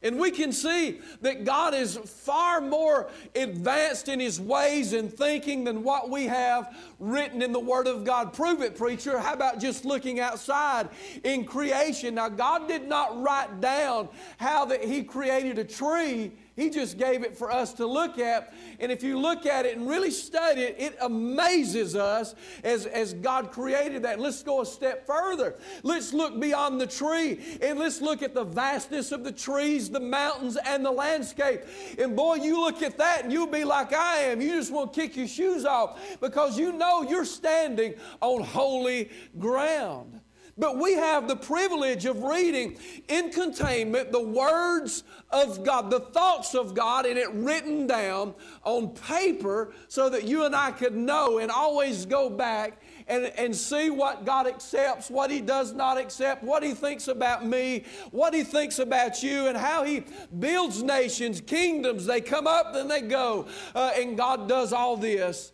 And 0.00 0.16
we 0.16 0.30
can 0.30 0.52
see 0.52 1.00
that 1.22 1.44
God 1.44 1.74
is 1.74 1.96
far 1.96 2.60
more 2.60 3.10
advanced 3.34 4.08
in 4.08 4.20
His 4.20 4.40
ways 4.40 4.92
and 4.92 5.12
thinking 5.12 5.64
than 5.64 5.82
what 5.82 6.08
we 6.08 6.26
have 6.26 6.76
written 7.00 7.42
in 7.42 7.50
the 7.50 7.58
Word 7.58 7.88
of 7.88 8.04
God. 8.04 8.32
Prove 8.32 8.62
it, 8.62 8.76
preacher. 8.76 9.18
How 9.18 9.32
about 9.32 9.58
just 9.58 9.84
looking 9.84 10.20
outside 10.20 10.88
in 11.24 11.44
creation? 11.44 12.14
Now, 12.14 12.28
God 12.28 12.68
did 12.68 12.86
not 12.86 13.20
write 13.20 13.60
down 13.60 14.08
how 14.36 14.64
that 14.66 14.84
He 14.84 15.02
created 15.02 15.58
a 15.58 15.64
tree 15.64 16.30
he 16.58 16.70
just 16.70 16.98
gave 16.98 17.22
it 17.22 17.36
for 17.36 17.52
us 17.52 17.72
to 17.74 17.86
look 17.86 18.18
at. 18.18 18.52
And 18.80 18.90
if 18.90 19.04
you 19.04 19.16
look 19.18 19.46
at 19.46 19.64
it 19.64 19.76
and 19.76 19.88
really 19.88 20.10
study 20.10 20.62
it, 20.62 20.76
it 20.78 20.96
amazes 21.00 21.94
us 21.94 22.34
as, 22.64 22.86
as 22.86 23.14
God 23.14 23.52
created 23.52 24.02
that. 24.02 24.18
let's 24.18 24.42
go 24.42 24.62
a 24.62 24.66
step 24.66 25.06
further. 25.06 25.56
Let's 25.84 26.12
look 26.12 26.40
beyond 26.40 26.80
the 26.80 26.86
tree 26.86 27.58
and 27.62 27.78
let's 27.78 28.00
look 28.00 28.22
at 28.22 28.34
the 28.34 28.42
vastness 28.42 29.12
of 29.12 29.22
the 29.22 29.30
trees, 29.30 29.88
the 29.88 30.00
mountains, 30.00 30.58
and 30.66 30.84
the 30.84 30.90
landscape. 30.90 31.60
And 31.96 32.16
boy, 32.16 32.36
you 32.36 32.60
look 32.60 32.82
at 32.82 32.98
that 32.98 33.22
and 33.22 33.32
you'll 33.32 33.46
be 33.46 33.64
like 33.64 33.92
I 33.92 34.22
am. 34.22 34.40
You 34.40 34.50
just 34.56 34.72
want 34.72 34.92
to 34.92 35.00
kick 35.00 35.16
your 35.16 35.28
shoes 35.28 35.64
off 35.64 36.18
because 36.20 36.58
you 36.58 36.72
know 36.72 37.02
you're 37.02 37.24
standing 37.24 37.94
on 38.20 38.42
holy 38.42 39.10
ground. 39.38 40.20
But 40.58 40.76
we 40.76 40.94
have 40.94 41.28
the 41.28 41.36
privilege 41.36 42.04
of 42.04 42.24
reading 42.24 42.78
in 43.06 43.30
containment 43.30 44.10
the 44.10 44.22
words 44.22 45.04
of 45.30 45.62
God, 45.62 45.88
the 45.88 46.00
thoughts 46.00 46.54
of 46.56 46.74
God, 46.74 47.06
and 47.06 47.16
it 47.16 47.30
written 47.32 47.86
down 47.86 48.34
on 48.64 48.88
paper 48.88 49.72
so 49.86 50.08
that 50.08 50.24
you 50.24 50.44
and 50.44 50.56
I 50.56 50.72
could 50.72 50.96
know 50.96 51.38
and 51.38 51.52
always 51.52 52.06
go 52.06 52.28
back 52.28 52.82
and, 53.06 53.26
and 53.36 53.54
see 53.54 53.88
what 53.88 54.24
God 54.24 54.48
accepts, 54.48 55.10
what 55.10 55.30
He 55.30 55.40
does 55.40 55.72
not 55.72 55.96
accept, 55.96 56.42
what 56.42 56.64
He 56.64 56.74
thinks 56.74 57.06
about 57.06 57.46
me, 57.46 57.84
what 58.10 58.34
He 58.34 58.42
thinks 58.42 58.80
about 58.80 59.22
you, 59.22 59.46
and 59.46 59.56
how 59.56 59.84
He 59.84 60.04
builds 60.40 60.82
nations, 60.82 61.40
kingdoms. 61.40 62.04
They 62.04 62.20
come 62.20 62.48
up, 62.48 62.74
then 62.74 62.88
they 62.88 63.02
go. 63.02 63.46
Uh, 63.76 63.92
and 63.96 64.16
God 64.16 64.48
does 64.48 64.72
all 64.72 64.96
this, 64.96 65.52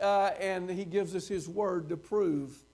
uh, 0.00 0.32
and 0.40 0.68
He 0.68 0.84
gives 0.84 1.14
us 1.14 1.28
His 1.28 1.48
word 1.48 1.88
to 1.90 1.96
prove 1.96 2.64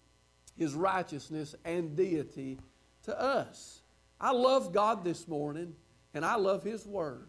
his 0.57 0.75
righteousness 0.75 1.55
and 1.65 1.97
deity 1.97 2.59
to 3.05 3.21
us. 3.21 3.81
I 4.21 4.33
love 4.33 4.73
God 4.73 5.05
this 5.05 5.29
morning, 5.29 5.75
and 6.15 6.25
I 6.25 6.37
love 6.37 6.63
His 6.63 6.87
Word. 6.87 7.29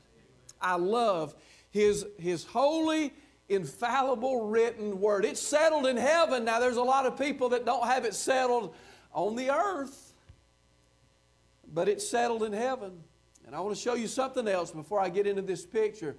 I 0.62 0.75
love 0.75 1.36
His, 1.69 2.05
his 2.17 2.46
holy, 2.46 3.13
infallible 3.50 4.48
written 4.50 5.00
word. 5.00 5.25
It's 5.25 5.41
settled 5.41 5.86
in 5.86 5.98
heaven. 5.98 6.46
Now, 6.46 6.60
there's 6.60 6.77
a 6.77 6.84
lot 6.84 7.05
of 7.05 7.17
people 7.17 7.50
that 7.50 7.65
don't 7.65 7.86
have 7.86 8.05
it 8.05 8.13
settled 8.13 8.74
on 9.13 9.36
the 9.36 9.51
earth, 9.51 10.13
but 11.74 11.88
it's 11.88 12.07
settled 12.07 12.43
in 12.43 12.53
heaven. 12.53 13.03
And 13.46 13.55
I 13.55 13.62
want 13.62 13.75
to 13.75 13.81
show 13.81 13.93
you 13.93 14.07
something 14.07 14.48
else 14.48 14.72
before 14.72 15.00
I 15.00 15.10
get 15.10 15.27
into 15.27 15.41
this 15.41 15.65
picture. 15.65 16.17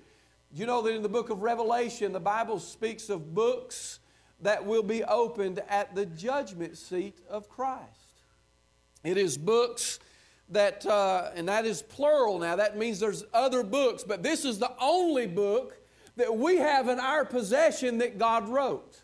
You 0.52 0.64
know 0.64 0.80
that 0.82 0.94
in 0.94 1.02
the 1.02 1.08
book 1.10 1.28
of 1.28 1.42
Revelation, 1.42 2.12
the 2.12 2.20
Bible 2.20 2.58
speaks 2.58 3.10
of 3.10 3.34
books 3.34 4.00
that 4.40 4.64
will 4.64 4.82
be 4.82 5.02
opened 5.04 5.60
at 5.68 5.94
the 5.94 6.06
judgment 6.06 6.76
seat 6.76 7.18
of 7.28 7.48
Christ. 7.48 7.84
It 9.04 9.16
is 9.16 9.36
books 9.36 9.98
that, 10.50 10.84
uh, 10.86 11.30
and 11.34 11.48
that 11.48 11.66
is 11.66 11.82
plural 11.82 12.38
now, 12.38 12.56
that 12.56 12.78
means 12.78 13.00
there's 13.00 13.24
other 13.34 13.62
books, 13.62 14.04
but 14.04 14.22
this 14.22 14.44
is 14.44 14.58
the 14.58 14.72
only 14.80 15.26
book 15.26 15.76
that 16.16 16.34
we 16.34 16.56
have 16.56 16.88
in 16.88 16.98
our 16.98 17.24
possession 17.24 17.98
that 17.98 18.18
God 18.18 18.48
wrote. 18.48 19.02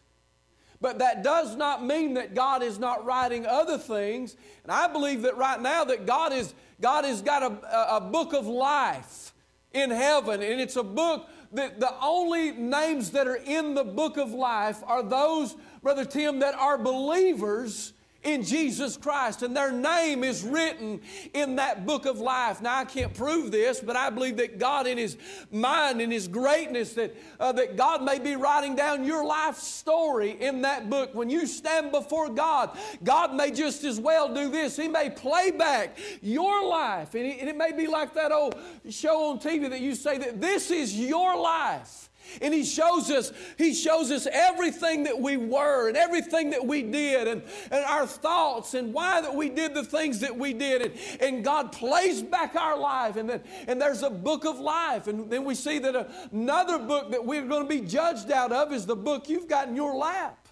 But 0.80 0.98
that 0.98 1.22
does 1.22 1.56
not 1.56 1.84
mean 1.84 2.14
that 2.14 2.34
God 2.34 2.62
is 2.62 2.78
not 2.78 3.06
writing 3.06 3.46
other 3.46 3.78
things. 3.78 4.36
And 4.64 4.72
I 4.72 4.86
believe 4.86 5.22
that 5.22 5.36
right 5.36 5.60
now 5.60 5.84
that 5.84 6.04
God 6.04 6.32
is 6.32 6.52
God 6.80 7.04
has 7.04 7.22
got 7.22 7.42
a, 7.42 7.96
a 7.96 8.00
book 8.00 8.34
of 8.34 8.46
life 8.46 9.32
in 9.72 9.90
heaven, 9.90 10.42
and 10.42 10.60
it's 10.60 10.76
a 10.76 10.82
book 10.82 11.28
that 11.54 11.80
the 11.80 11.94
only 12.02 12.52
names 12.52 13.10
that 13.12 13.26
are 13.26 13.36
in 13.36 13.74
the 13.74 13.84
book 13.84 14.16
of 14.16 14.32
life 14.32 14.82
are 14.86 15.02
those, 15.02 15.56
Brother 15.82 16.04
Tim, 16.04 16.40
that 16.40 16.54
are 16.54 16.76
believers 16.76 17.93
in 18.24 18.42
Jesus 18.42 18.96
Christ, 18.96 19.42
and 19.42 19.56
their 19.56 19.70
name 19.70 20.24
is 20.24 20.42
written 20.42 21.00
in 21.34 21.56
that 21.56 21.86
book 21.86 22.06
of 22.06 22.18
life. 22.18 22.60
Now, 22.62 22.78
I 22.78 22.84
can't 22.84 23.12
prove 23.12 23.50
this, 23.50 23.80
but 23.80 23.96
I 23.96 24.10
believe 24.10 24.38
that 24.38 24.58
God, 24.58 24.86
in 24.86 24.98
His 24.98 25.16
mind, 25.52 26.00
in 26.00 26.10
His 26.10 26.26
greatness, 26.26 26.94
that, 26.94 27.14
uh, 27.38 27.52
that 27.52 27.76
God 27.76 28.02
may 28.02 28.18
be 28.18 28.36
writing 28.36 28.74
down 28.74 29.04
your 29.04 29.24
life 29.24 29.56
story 29.58 30.36
in 30.40 30.62
that 30.62 30.90
book. 30.90 31.14
When 31.14 31.28
you 31.30 31.46
stand 31.46 31.92
before 31.92 32.30
God, 32.30 32.76
God 33.02 33.34
may 33.34 33.50
just 33.50 33.84
as 33.84 34.00
well 34.00 34.34
do 34.34 34.50
this. 34.50 34.76
He 34.76 34.88
may 34.88 35.10
play 35.10 35.50
back 35.50 35.98
your 36.22 36.66
life, 36.66 37.14
and, 37.14 37.26
and 37.26 37.48
it 37.48 37.56
may 37.56 37.72
be 37.72 37.86
like 37.86 38.14
that 38.14 38.32
old 38.32 38.56
show 38.88 39.30
on 39.30 39.38
TV 39.38 39.68
that 39.70 39.80
you 39.80 39.94
say 39.94 40.18
that 40.18 40.40
this 40.40 40.70
is 40.70 40.98
your 40.98 41.36
life. 41.38 42.03
And 42.40 42.52
he 42.52 42.64
shows 42.64 43.10
us, 43.10 43.32
he 43.56 43.74
shows 43.74 44.10
us 44.10 44.26
everything 44.30 45.04
that 45.04 45.20
we 45.20 45.36
were 45.36 45.88
and 45.88 45.96
everything 45.96 46.50
that 46.50 46.64
we 46.64 46.82
did 46.82 47.28
and, 47.28 47.42
and 47.70 47.84
our 47.84 48.06
thoughts 48.06 48.74
and 48.74 48.92
why 48.92 49.20
that 49.20 49.34
we 49.34 49.48
did 49.48 49.74
the 49.74 49.84
things 49.84 50.20
that 50.20 50.36
we 50.36 50.52
did. 50.52 50.82
And, 50.82 51.20
and 51.20 51.44
God 51.44 51.72
plays 51.72 52.22
back 52.22 52.54
our 52.56 52.78
life. 52.78 53.16
And, 53.16 53.28
then, 53.28 53.42
and 53.66 53.80
there's 53.80 54.02
a 54.02 54.10
book 54.10 54.44
of 54.44 54.58
life. 54.58 55.06
And 55.06 55.30
then 55.30 55.44
we 55.44 55.54
see 55.54 55.78
that 55.78 56.08
another 56.32 56.78
book 56.78 57.10
that 57.12 57.24
we're 57.24 57.46
going 57.46 57.68
to 57.68 57.68
be 57.68 57.80
judged 57.80 58.30
out 58.30 58.52
of 58.52 58.72
is 58.72 58.86
the 58.86 58.96
book 58.96 59.28
you've 59.28 59.48
got 59.48 59.68
in 59.68 59.76
your 59.76 59.94
lap, 59.94 60.48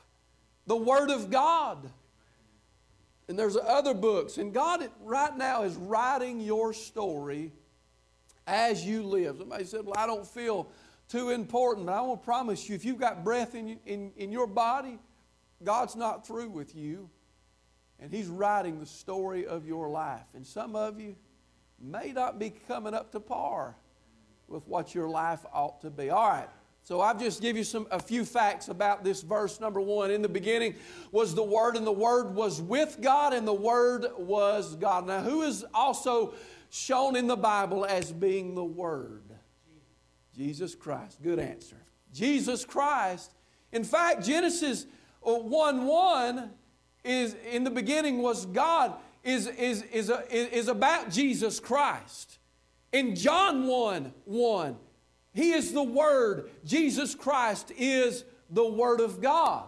the 0.66 0.76
Word 0.76 1.10
of 1.10 1.30
God. 1.30 1.90
And 3.28 3.38
there's 3.38 3.56
other 3.56 3.94
books. 3.94 4.38
And 4.38 4.52
God 4.52 4.88
right 5.02 5.36
now 5.36 5.62
is 5.62 5.76
writing 5.76 6.40
your 6.40 6.72
story 6.72 7.52
as 8.46 8.84
you 8.84 9.02
live. 9.02 9.36
Somebody 9.38 9.64
said, 9.64 9.86
Well, 9.86 9.94
I 9.96 10.06
don't 10.06 10.26
feel 10.26 10.68
too 11.12 11.28
important. 11.30 11.86
But 11.86 11.92
I 11.92 12.00
want 12.00 12.22
to 12.22 12.24
promise 12.24 12.68
you, 12.68 12.74
if 12.74 12.84
you've 12.84 12.98
got 12.98 13.22
breath 13.22 13.54
in, 13.54 13.78
in, 13.84 14.12
in 14.16 14.32
your 14.32 14.46
body, 14.46 14.98
God's 15.62 15.94
not 15.94 16.26
through 16.26 16.48
with 16.48 16.74
you. 16.74 17.10
And 18.00 18.10
He's 18.10 18.26
writing 18.26 18.80
the 18.80 18.86
story 18.86 19.46
of 19.46 19.66
your 19.66 19.90
life. 19.90 20.26
And 20.34 20.44
some 20.44 20.74
of 20.74 20.98
you 20.98 21.14
may 21.78 22.12
not 22.12 22.38
be 22.38 22.50
coming 22.66 22.94
up 22.94 23.12
to 23.12 23.20
par 23.20 23.76
with 24.48 24.66
what 24.66 24.94
your 24.94 25.08
life 25.08 25.44
ought 25.52 25.82
to 25.82 25.90
be. 25.90 26.08
All 26.08 26.28
right. 26.28 26.48
So 26.82 27.00
I've 27.00 27.20
just 27.20 27.40
give 27.40 27.56
you 27.56 27.62
some 27.62 27.86
a 27.92 28.00
few 28.00 28.24
facts 28.24 28.68
about 28.68 29.04
this 29.04 29.22
verse 29.22 29.60
number 29.60 29.80
1. 29.80 30.10
In 30.10 30.22
the 30.22 30.28
beginning 30.28 30.74
was 31.12 31.32
the 31.34 31.44
word 31.44 31.76
and 31.76 31.86
the 31.86 31.92
word 31.92 32.34
was 32.34 32.60
with 32.60 32.98
God 33.00 33.34
and 33.34 33.46
the 33.46 33.52
word 33.52 34.06
was 34.18 34.74
God. 34.76 35.06
Now 35.06 35.20
who 35.20 35.42
is 35.42 35.64
also 35.72 36.34
shown 36.70 37.14
in 37.14 37.28
the 37.28 37.36
Bible 37.36 37.84
as 37.84 38.10
being 38.10 38.56
the 38.56 38.64
word? 38.64 39.22
Jesus 40.36 40.74
Christ. 40.74 41.22
Good 41.22 41.38
answer. 41.38 41.76
Jesus 42.12 42.64
Christ. 42.64 43.32
In 43.72 43.84
fact, 43.84 44.24
Genesis 44.24 44.86
uh, 45.26 45.34
1 45.34 45.86
1 45.86 46.50
is 47.04 47.34
in 47.50 47.64
the 47.64 47.70
beginning 47.70 48.22
was 48.22 48.46
God, 48.46 48.94
is, 49.24 49.46
is, 49.46 49.82
is, 49.84 50.10
uh, 50.10 50.22
a, 50.30 50.56
is 50.56 50.68
about 50.68 51.10
Jesus 51.10 51.60
Christ. 51.60 52.38
In 52.92 53.16
John 53.16 53.66
1 53.66 54.12
1, 54.24 54.76
He 55.32 55.52
is 55.52 55.72
the 55.72 55.82
Word. 55.82 56.50
Jesus 56.64 57.14
Christ 57.14 57.72
is 57.76 58.24
the 58.50 58.66
Word 58.66 59.00
of 59.00 59.20
God. 59.20 59.66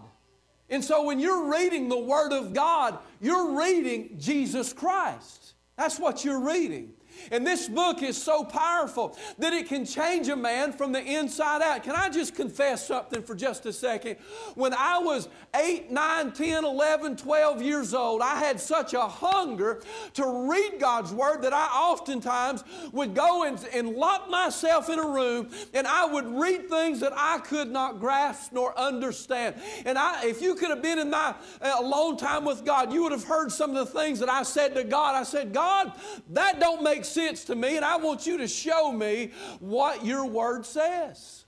And 0.70 0.82
so 0.82 1.04
when 1.04 1.20
you're 1.20 1.50
reading 1.50 1.88
the 1.88 1.98
Word 1.98 2.32
of 2.32 2.52
God, 2.52 2.98
you're 3.20 3.58
reading 3.58 4.16
Jesus 4.18 4.72
Christ. 4.72 5.54
That's 5.76 5.98
what 5.98 6.24
you're 6.24 6.40
reading. 6.40 6.93
And 7.30 7.46
this 7.46 7.68
book 7.68 8.02
is 8.02 8.20
so 8.20 8.44
powerful 8.44 9.16
that 9.38 9.52
it 9.52 9.68
can 9.68 9.84
change 9.84 10.28
a 10.28 10.36
man 10.36 10.72
from 10.72 10.92
the 10.92 11.02
inside 11.02 11.62
out. 11.62 11.82
Can 11.82 11.94
I 11.94 12.08
just 12.08 12.34
confess 12.34 12.86
something 12.86 13.22
for 13.22 13.34
just 13.34 13.66
a 13.66 13.72
second? 13.72 14.16
When 14.54 14.74
I 14.74 14.98
was 14.98 15.28
8, 15.54 15.90
9, 15.90 16.32
10, 16.32 16.64
11, 16.64 17.16
12 17.16 17.62
years 17.62 17.94
old, 17.94 18.22
I 18.22 18.38
had 18.38 18.60
such 18.60 18.94
a 18.94 19.02
hunger 19.02 19.82
to 20.14 20.48
read 20.48 20.78
God's 20.78 21.12
Word 21.12 21.42
that 21.42 21.52
I 21.52 21.66
oftentimes 21.66 22.64
would 22.92 23.14
go 23.14 23.44
and, 23.44 23.64
and 23.72 23.94
lock 23.94 24.28
myself 24.28 24.88
in 24.88 24.98
a 24.98 25.06
room 25.06 25.50
and 25.72 25.86
I 25.86 26.04
would 26.04 26.26
read 26.26 26.68
things 26.68 27.00
that 27.00 27.12
I 27.14 27.38
could 27.38 27.70
not 27.70 28.00
grasp 28.00 28.52
nor 28.52 28.78
understand. 28.78 29.56
And 29.84 29.98
I, 29.98 30.26
if 30.26 30.40
you 30.40 30.54
could 30.54 30.70
have 30.70 30.82
been 30.82 30.98
in 30.98 31.10
my 31.10 31.34
uh, 31.60 31.76
alone 31.78 32.16
time 32.16 32.44
with 32.44 32.64
God, 32.64 32.92
you 32.92 33.02
would 33.02 33.12
have 33.12 33.24
heard 33.24 33.50
some 33.52 33.74
of 33.74 33.76
the 33.76 33.98
things 33.98 34.18
that 34.20 34.28
I 34.28 34.42
said 34.42 34.74
to 34.74 34.84
God. 34.84 35.14
I 35.14 35.22
said, 35.22 35.52
God, 35.52 35.92
that 36.30 36.60
don't 36.60 36.82
make 36.82 37.03
sense 37.04 37.44
to 37.44 37.54
me, 37.54 37.76
and 37.76 37.84
I 37.84 37.96
want 37.96 38.26
you 38.26 38.38
to 38.38 38.48
show 38.48 38.92
me 38.92 39.32
what 39.60 40.04
your 40.04 40.24
word 40.26 40.66
says. 40.66 41.44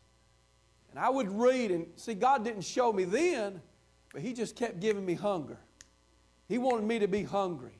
And 0.90 0.98
I 0.98 1.10
would 1.10 1.30
read, 1.30 1.70
and 1.70 1.86
see, 1.96 2.14
God 2.14 2.44
didn't 2.44 2.62
show 2.62 2.92
me 2.92 3.04
then, 3.04 3.60
but 4.12 4.22
He 4.22 4.32
just 4.32 4.56
kept 4.56 4.80
giving 4.80 5.04
me 5.04 5.14
hunger. 5.14 5.58
He 6.48 6.58
wanted 6.58 6.84
me 6.84 6.98
to 7.00 7.08
be 7.08 7.22
hungry. 7.22 7.78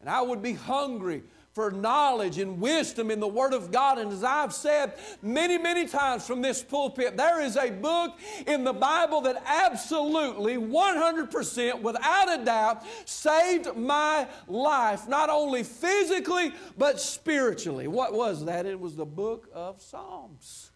And 0.00 0.08
I 0.08 0.22
would 0.22 0.42
be 0.42 0.54
hungry 0.54 1.22
for 1.52 1.70
knowledge 1.70 2.38
and 2.38 2.60
wisdom 2.60 3.10
in 3.10 3.20
the 3.20 3.28
Word 3.28 3.52
of 3.52 3.70
God. 3.72 3.98
And 3.98 4.12
as 4.12 4.22
I've 4.22 4.54
said 4.54 4.94
many, 5.22 5.58
many 5.58 5.86
times 5.86 6.26
from 6.26 6.42
this 6.42 6.62
pulpit, 6.62 7.16
there 7.16 7.40
is 7.40 7.56
a 7.56 7.70
book 7.70 8.18
in 8.46 8.64
the 8.64 8.72
Bible 8.72 9.20
that 9.22 9.42
absolutely, 9.46 10.56
100%, 10.56 11.82
without 11.82 12.40
a 12.40 12.44
doubt, 12.44 12.84
saved 13.04 13.74
my 13.76 14.28
life, 14.46 15.08
not 15.08 15.28
only 15.28 15.62
physically, 15.62 16.52
but 16.78 17.00
spiritually. 17.00 17.88
What 17.88 18.12
was 18.12 18.44
that? 18.44 18.66
It 18.66 18.78
was 18.78 18.96
the 18.96 19.06
book 19.06 19.48
of 19.52 19.82
Psalms. 19.82 20.69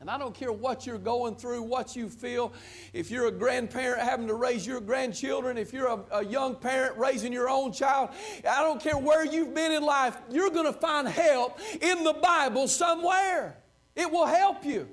And 0.00 0.08
I 0.08 0.16
don't 0.16 0.34
care 0.34 0.52
what 0.52 0.86
you're 0.86 0.96
going 0.96 1.34
through, 1.34 1.62
what 1.62 1.96
you 1.96 2.08
feel. 2.08 2.52
If 2.92 3.10
you're 3.10 3.26
a 3.26 3.32
grandparent 3.32 4.00
having 4.00 4.28
to 4.28 4.34
raise 4.34 4.64
your 4.64 4.80
grandchildren, 4.80 5.58
if 5.58 5.72
you're 5.72 5.88
a, 5.88 6.04
a, 6.12 6.24
young 6.24 6.54
parent 6.54 6.96
raising 6.96 7.32
your 7.32 7.48
own 7.50 7.72
child, 7.72 8.10
I 8.48 8.62
don't 8.62 8.80
care 8.80 8.96
where 8.96 9.26
you've 9.26 9.54
been 9.54 9.72
in 9.72 9.82
life, 9.82 10.16
you're 10.30 10.50
going 10.50 10.72
to 10.72 10.78
find 10.78 11.08
help 11.08 11.58
in 11.80 12.04
the 12.04 12.12
Bible 12.12 12.68
somewhere. 12.68 13.58
It 13.96 14.08
will 14.08 14.26
help 14.26 14.64
you. 14.64 14.88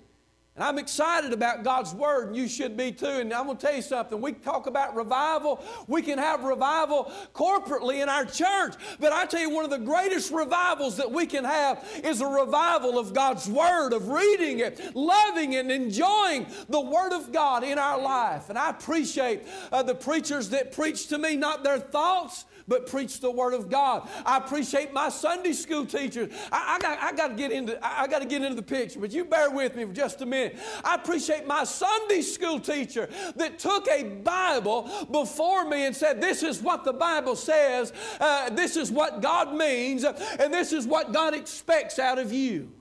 And 0.55 0.63
I'm 0.63 0.77
excited 0.77 1.33
about 1.33 1.63
God's 1.65 1.93
Word, 1.93 2.27
and 2.27 2.35
you 2.35 2.47
should 2.47 2.77
be 2.77 2.93
too. 2.93 3.07
And 3.07 3.33
I'm 3.33 3.45
going 3.45 3.57
to 3.57 3.65
tell 3.65 3.75
you 3.75 3.81
something. 3.81 4.21
We 4.21 4.31
talk 4.31 4.67
about 4.67 4.95
revival. 4.95 5.61
We 5.87 6.01
can 6.01 6.17
have 6.17 6.45
revival 6.45 7.11
corporately 7.33 8.01
in 8.01 8.07
our 8.07 8.23
church. 8.23 8.75
But 9.01 9.11
I 9.11 9.25
tell 9.25 9.41
you, 9.41 9.49
one 9.49 9.65
of 9.65 9.69
the 9.69 9.79
greatest 9.79 10.31
revivals 10.31 10.95
that 10.95 11.11
we 11.11 11.25
can 11.25 11.43
have 11.43 11.85
is 12.05 12.21
a 12.21 12.27
revival 12.27 12.97
of 12.97 13.13
God's 13.13 13.49
Word, 13.49 13.91
of 13.91 14.07
reading 14.07 14.59
it, 14.59 14.95
loving 14.95 15.53
it, 15.53 15.59
and 15.59 15.71
enjoying 15.71 16.47
the 16.69 16.79
Word 16.79 17.11
of 17.11 17.33
God 17.33 17.65
in 17.65 17.77
our 17.77 18.01
life. 18.01 18.49
And 18.49 18.57
I 18.57 18.69
appreciate 18.69 19.41
uh, 19.73 19.83
the 19.83 19.95
preachers 19.95 20.51
that 20.51 20.71
preach 20.71 21.07
to 21.07 21.17
me, 21.17 21.35
not 21.35 21.65
their 21.65 21.79
thoughts, 21.79 22.45
but 22.67 22.87
preach 22.87 23.19
the 23.19 23.29
Word 23.29 23.53
of 23.53 23.69
God. 23.69 24.07
I 24.25 24.37
appreciate 24.37 24.93
my 24.93 25.09
Sunday 25.09 25.53
school 25.53 25.85
teachers. 25.85 26.33
I, 26.51 26.75
I, 26.75 26.79
got, 26.79 27.03
I 27.03 27.11
got 27.13 27.27
to 27.29 27.35
get 27.35 27.51
into 27.51 27.77
I 27.85 28.07
got 28.07 28.19
to 28.19 28.25
get 28.25 28.41
into 28.41 28.55
the 28.55 28.63
picture, 28.63 28.99
but 28.99 29.11
you 29.11 29.25
bear 29.25 29.51
with 29.51 29.75
me 29.75 29.85
for 29.85 29.93
just 29.93 30.21
a 30.21 30.25
minute. 30.25 30.44
I 30.83 30.95
appreciate 30.95 31.47
my 31.47 31.63
Sunday 31.63 32.21
school 32.21 32.59
teacher 32.59 33.09
that 33.35 33.59
took 33.59 33.87
a 33.87 34.03
Bible 34.03 34.89
before 35.11 35.65
me 35.65 35.85
and 35.85 35.95
said, 35.95 36.21
"This 36.21 36.43
is 36.43 36.61
what 36.61 36.83
the 36.83 36.93
Bible 36.93 37.35
says. 37.35 37.93
Uh, 38.19 38.49
this 38.49 38.75
is 38.75 38.91
what 38.91 39.21
God 39.21 39.53
means, 39.53 40.03
and 40.03 40.53
this 40.53 40.73
is 40.73 40.85
what 40.85 41.11
God 41.11 41.33
expects 41.33 41.99
out 41.99 42.19
of 42.19 42.31
you." 42.33 42.71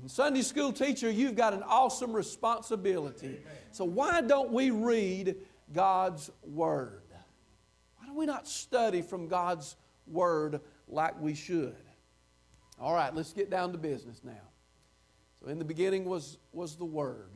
And 0.00 0.10
Sunday 0.10 0.42
school 0.42 0.72
teacher, 0.72 1.10
you've 1.10 1.34
got 1.34 1.52
an 1.52 1.62
awesome 1.64 2.14
responsibility. 2.14 3.40
So 3.72 3.84
why 3.84 4.20
don't 4.20 4.52
we 4.52 4.70
read 4.70 5.36
God's 5.72 6.30
Word? 6.42 7.02
Why 7.98 8.06
do 8.06 8.14
we 8.14 8.26
not 8.26 8.46
study 8.48 9.02
from 9.02 9.28
God's 9.28 9.76
Word 10.06 10.60
like 10.86 11.20
we 11.20 11.34
should? 11.34 11.76
All 12.80 12.94
right, 12.94 13.14
let's 13.14 13.32
get 13.32 13.50
down 13.50 13.72
to 13.72 13.78
business 13.78 14.20
now. 14.22 14.47
In 15.48 15.58
the 15.58 15.64
beginning 15.64 16.04
was, 16.04 16.38
was 16.52 16.76
the 16.76 16.84
Word. 16.84 17.30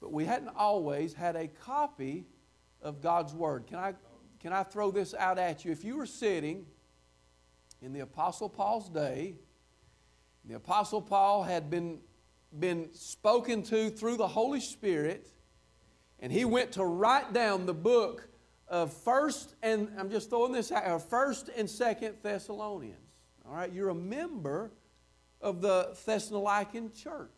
But 0.00 0.12
we 0.12 0.24
hadn't 0.24 0.52
always 0.56 1.14
had 1.14 1.36
a 1.36 1.48
copy 1.48 2.26
of 2.80 3.00
God's 3.00 3.34
Word. 3.34 3.66
Can 3.66 3.78
I, 3.78 3.94
can 4.40 4.52
I 4.52 4.62
throw 4.62 4.90
this 4.90 5.14
out 5.14 5.38
at 5.38 5.64
you? 5.64 5.72
If 5.72 5.84
you 5.84 5.96
were 5.96 6.06
sitting 6.06 6.66
in 7.82 7.92
the 7.92 8.00
Apostle 8.00 8.48
Paul's 8.48 8.88
day, 8.88 9.34
the 10.44 10.54
Apostle 10.54 11.02
Paul 11.02 11.42
had 11.42 11.70
been, 11.70 11.98
been 12.58 12.88
spoken 12.94 13.62
to 13.64 13.90
through 13.90 14.16
the 14.16 14.28
Holy 14.28 14.60
Spirit, 14.60 15.28
and 16.20 16.32
he 16.32 16.44
went 16.44 16.72
to 16.72 16.84
write 16.84 17.32
down 17.32 17.66
the 17.66 17.74
book 17.74 18.28
of 18.68 18.92
First 18.92 19.54
and 19.62 19.88
I'm 19.98 20.10
just 20.10 20.30
throwing 20.30 20.52
this 20.52 20.72
out, 20.72 21.08
First 21.08 21.50
and 21.56 21.68
Second 21.68 22.16
Thessalonians. 22.22 22.96
All 23.46 23.54
right, 23.54 23.72
you're 23.72 23.90
a 23.90 23.94
member 23.94 24.72
of 25.46 25.60
the 25.60 25.90
Thessalonican 26.06 26.92
church. 26.92 27.30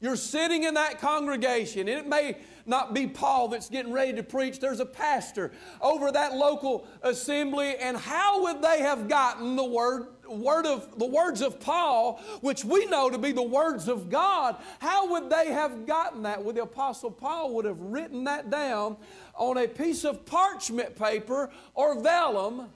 You're 0.00 0.16
sitting 0.16 0.64
in 0.64 0.74
that 0.74 1.00
congregation, 1.00 1.88
and 1.88 1.98
it 1.98 2.06
may 2.06 2.36
not 2.66 2.92
be 2.92 3.06
Paul 3.06 3.48
that's 3.48 3.70
getting 3.70 3.92
ready 3.92 4.12
to 4.14 4.22
preach. 4.22 4.60
There's 4.60 4.80
a 4.80 4.86
pastor 4.86 5.50
over 5.80 6.12
that 6.12 6.34
local 6.34 6.86
assembly, 7.02 7.76
and 7.76 7.96
how 7.96 8.42
would 8.42 8.62
they 8.62 8.80
have 8.80 9.08
gotten 9.08 9.56
the 9.56 9.64
word, 9.64 10.08
word 10.28 10.66
of 10.66 10.98
the 10.98 11.06
words 11.06 11.40
of 11.40 11.58
Paul, 11.58 12.20
which 12.42 12.66
we 12.66 12.84
know 12.86 13.08
to 13.08 13.18
be 13.18 13.32
the 13.32 13.42
words 13.42 13.88
of 13.88 14.10
God? 14.10 14.56
How 14.78 15.10
would 15.10 15.30
they 15.30 15.52
have 15.52 15.86
gotten 15.86 16.22
that? 16.24 16.44
Well, 16.44 16.54
the 16.54 16.62
Apostle 16.62 17.10
Paul 17.10 17.54
would 17.54 17.64
have 17.64 17.80
written 17.80 18.24
that 18.24 18.50
down 18.50 18.98
on 19.34 19.56
a 19.56 19.66
piece 19.66 20.04
of 20.04 20.26
parchment 20.26 20.96
paper 20.96 21.50
or 21.74 22.00
vellum 22.00 22.68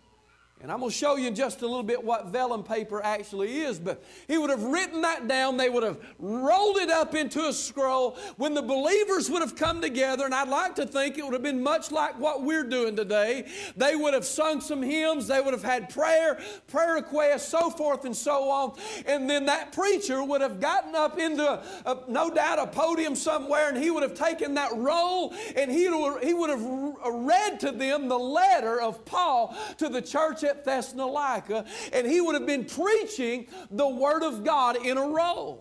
and 0.65 0.73
I'm 0.73 0.79
going 0.79 0.91
to 0.91 0.97
show 0.97 1.17
you 1.17 1.29
in 1.29 1.35
just 1.35 1.61
a 1.61 1.67
little 1.67 1.83
bit 1.83 2.03
what 2.03 2.29
vellum 2.29 2.63
paper 2.63 3.05
actually 3.05 3.61
is. 3.61 3.79
But 3.79 4.03
he 4.27 4.39
would 4.39 4.49
have 4.49 4.63
written 4.63 5.03
that 5.03 5.29
down. 5.29 5.59
They 5.59 5.69
would 5.69 5.83
have 5.83 6.01
rolled 6.19 6.79
it 6.79 6.89
up 6.89 7.15
into 7.15 7.47
a 7.47 7.53
scroll. 7.53 8.17
When 8.39 8.55
the 8.55 8.63
believers 8.63 9.29
would 9.29 9.43
have 9.43 9.57
come 9.57 9.83
together, 9.83 10.25
and 10.25 10.35
I'd 10.35 10.49
like 10.49 10.75
to 10.77 10.87
think 10.87 11.19
it 11.19 11.25
would 11.25 11.35
have 11.35 11.43
been 11.43 11.63
much 11.63 11.93
like 11.93 12.19
what 12.19 12.45
we're 12.45 12.65
doing 12.65 12.97
today, 12.97 13.47
they 13.77 13.95
would 13.95 14.15
have 14.15 14.25
sung 14.25 14.63
some 14.63 14.81
hymns. 14.81 15.27
They 15.27 15.39
would 15.39 15.53
have 15.53 15.63
had 15.63 15.91
prayer, 15.91 16.41
prayer 16.69 16.95
requests, 16.95 17.47
so 17.47 17.69
forth 17.69 18.07
and 18.07 18.17
so 18.17 18.49
on. 18.49 18.79
And 19.05 19.29
then 19.29 19.45
that 19.45 19.73
preacher 19.73 20.25
would 20.25 20.41
have 20.41 20.61
gotten 20.61 20.95
up 20.95 21.19
into, 21.19 21.47
a, 21.47 21.99
no 22.09 22.31
doubt, 22.31 22.59
a 22.59 22.67
podium 22.67 23.15
somewhere, 23.17 23.69
and 23.69 23.77
he 23.77 23.91
would 23.91 24.03
have 24.03 24.15
taken 24.15 24.55
that 24.55 24.71
roll 24.75 25.35
and 25.57 25.71
he 25.71 25.85
he 26.23 26.33
would 26.33 26.49
have 26.49 26.63
read 26.63 27.61
to 27.61 27.71
them 27.71 28.09
the 28.09 28.19
letter 28.19 28.81
of 28.81 29.05
Paul 29.05 29.55
to 29.77 29.91
the 29.91 30.01
church 30.01 30.43
at 30.43 30.54
at 30.55 30.65
Thessalonica, 30.65 31.65
and 31.93 32.07
he 32.07 32.21
would 32.21 32.35
have 32.35 32.47
been 32.47 32.65
preaching 32.65 33.47
the 33.71 33.89
Word 33.89 34.23
of 34.23 34.45
God 34.45 34.77
in 34.77 34.97
a 34.97 35.07
row. 35.07 35.61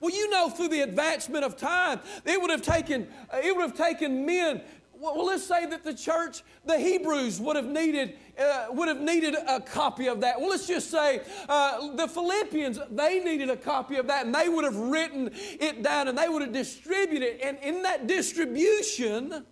Well, 0.00 0.14
you 0.14 0.30
know, 0.30 0.48
through 0.48 0.68
the 0.68 0.80
advancement 0.80 1.44
of 1.44 1.56
time, 1.56 2.00
it 2.24 2.40
would 2.40 2.50
have 2.50 2.62
taken, 2.62 3.06
it 3.34 3.54
would 3.54 3.62
have 3.62 3.76
taken 3.76 4.24
men 4.24 4.62
well, 5.00 5.24
let's 5.24 5.44
say 5.44 5.64
that 5.64 5.82
the 5.82 5.94
church, 5.94 6.42
the 6.66 6.78
Hebrews, 6.78 7.40
would 7.40 7.56
have 7.56 7.66
needed 7.66 8.18
uh, 8.38 8.66
would 8.70 8.88
have 8.88 9.00
needed 9.00 9.34
a 9.34 9.60
copy 9.60 10.08
of 10.08 10.20
that. 10.20 10.38
Well, 10.38 10.50
let's 10.50 10.66
just 10.66 10.90
say 10.90 11.22
uh, 11.48 11.94
the 11.94 12.06
Philippians, 12.06 12.78
they 12.90 13.20
needed 13.20 13.48
a 13.50 13.56
copy 13.56 13.96
of 13.96 14.06
that, 14.08 14.26
and 14.26 14.34
they 14.34 14.48
would 14.48 14.64
have 14.64 14.76
written 14.76 15.30
it 15.32 15.82
down, 15.82 16.08
and 16.08 16.16
they 16.16 16.28
would 16.28 16.42
have 16.42 16.52
distributed 16.52 17.26
it. 17.26 17.40
And 17.42 17.58
in 17.62 17.82
that 17.82 18.06
distribution, 18.06 19.44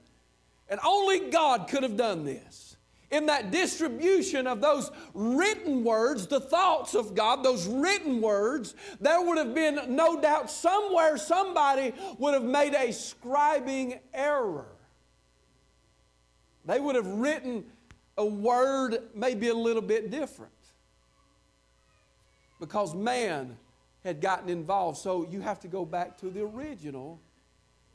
and 0.68 0.80
only 0.84 1.30
God 1.30 1.66
could 1.68 1.82
have 1.82 1.96
done 1.96 2.24
this 2.24 2.67
in 3.10 3.26
that 3.26 3.50
distribution 3.50 4.46
of 4.46 4.60
those 4.60 4.90
written 5.14 5.82
words, 5.82 6.26
the 6.26 6.40
thoughts 6.40 6.94
of 6.94 7.14
God, 7.14 7.42
those 7.42 7.66
written 7.66 8.20
words, 8.20 8.74
there 9.00 9.20
would 9.20 9.38
have 9.38 9.54
been 9.54 9.80
no 9.96 10.20
doubt 10.20 10.50
somewhere 10.50 11.16
somebody 11.16 11.94
would 12.18 12.34
have 12.34 12.44
made 12.44 12.74
a 12.74 12.88
scribing 12.88 13.98
error. 14.12 14.66
They 16.66 16.78
would 16.78 16.96
have 16.96 17.06
written 17.06 17.64
a 18.18 18.26
word 18.26 18.98
maybe 19.14 19.48
a 19.48 19.54
little 19.54 19.82
bit 19.82 20.10
different 20.10 20.52
because 22.60 22.94
man 22.94 23.56
had 24.04 24.20
gotten 24.20 24.50
involved. 24.50 24.98
So 24.98 25.26
you 25.30 25.40
have 25.40 25.60
to 25.60 25.68
go 25.68 25.84
back 25.84 26.18
to 26.18 26.28
the 26.28 26.42
original 26.42 27.20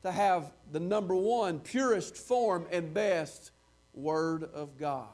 to 0.01 0.11
have 0.11 0.51
the 0.71 0.79
number 0.79 1.15
one, 1.15 1.59
purest 1.59 2.17
form 2.17 2.65
and 2.71 2.93
best 2.93 3.51
Word 3.93 4.43
of 4.43 4.77
God. 4.77 5.07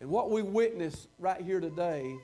And 0.00 0.10
what 0.10 0.30
we 0.30 0.42
witness 0.42 1.08
right 1.18 1.40
here 1.40 1.60
today 1.60 2.16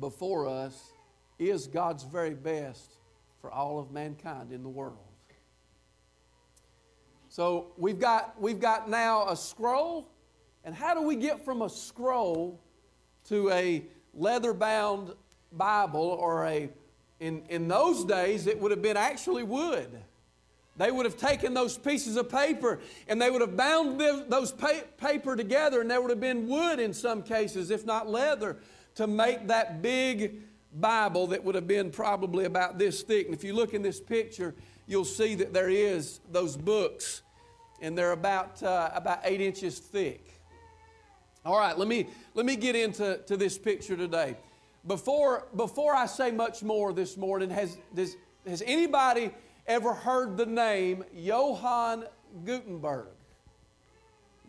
before 0.00 0.48
us 0.48 0.92
is 1.38 1.66
God's 1.66 2.04
very 2.04 2.34
best 2.34 2.96
for 3.40 3.50
all 3.50 3.78
of 3.78 3.90
mankind 3.90 4.52
in 4.52 4.62
the 4.62 4.68
world. 4.68 4.98
So 7.28 7.72
we've 7.76 8.00
got, 8.00 8.40
we've 8.40 8.60
got 8.60 8.88
now 8.88 9.28
a 9.28 9.36
scroll. 9.36 10.08
And 10.64 10.74
how 10.74 10.94
do 10.94 11.02
we 11.02 11.16
get 11.16 11.44
from 11.44 11.62
a 11.62 11.68
scroll 11.68 12.60
to 13.28 13.50
a 13.50 13.84
leather 14.14 14.54
bound 14.54 15.12
Bible 15.52 16.00
or 16.00 16.46
a, 16.46 16.70
in, 17.20 17.42
in 17.48 17.68
those 17.68 18.04
days, 18.04 18.46
it 18.46 18.60
would 18.60 18.70
have 18.70 18.82
been 18.82 18.96
actually 18.96 19.42
wood. 19.42 20.02
They 20.76 20.90
would 20.90 21.06
have 21.06 21.16
taken 21.16 21.54
those 21.54 21.78
pieces 21.78 22.16
of 22.16 22.28
paper 22.28 22.80
and 23.08 23.20
they 23.20 23.30
would 23.30 23.40
have 23.40 23.56
bound 23.56 24.00
those 24.28 24.52
paper 24.52 25.36
together, 25.36 25.80
and 25.80 25.90
there 25.90 26.00
would 26.00 26.10
have 26.10 26.20
been 26.20 26.48
wood 26.48 26.78
in 26.78 26.92
some 26.92 27.22
cases, 27.22 27.70
if 27.70 27.86
not 27.86 28.08
leather, 28.08 28.58
to 28.96 29.06
make 29.06 29.48
that 29.48 29.80
big 29.82 30.42
Bible 30.74 31.28
that 31.28 31.42
would 31.42 31.54
have 31.54 31.66
been 31.66 31.90
probably 31.90 32.44
about 32.44 32.78
this 32.78 33.02
thick. 33.02 33.26
And 33.26 33.34
if 33.34 33.42
you 33.42 33.54
look 33.54 33.72
in 33.72 33.82
this 33.82 34.00
picture, 34.00 34.54
you'll 34.86 35.04
see 35.04 35.34
that 35.36 35.52
there 35.52 35.70
is 35.70 36.20
those 36.30 36.56
books, 36.56 37.22
and 37.80 37.96
they're 37.96 38.12
about, 38.12 38.62
uh, 38.62 38.90
about 38.94 39.20
eight 39.24 39.40
inches 39.40 39.78
thick. 39.78 40.40
All 41.44 41.58
right, 41.58 41.78
let 41.78 41.88
me, 41.88 42.08
let 42.34 42.44
me 42.44 42.56
get 42.56 42.74
into 42.74 43.18
to 43.26 43.36
this 43.36 43.56
picture 43.56 43.96
today. 43.96 44.36
Before, 44.86 45.46
before 45.56 45.94
I 45.94 46.06
say 46.06 46.30
much 46.30 46.62
more 46.62 46.92
this 46.92 47.16
morning, 47.16 47.50
has, 47.50 47.78
does, 47.94 48.16
has 48.46 48.62
anybody 48.66 49.30
ever 49.66 49.94
heard 49.94 50.36
the 50.36 50.46
name 50.46 51.04
Johann 51.14 52.04
Gutenberg? 52.44 53.08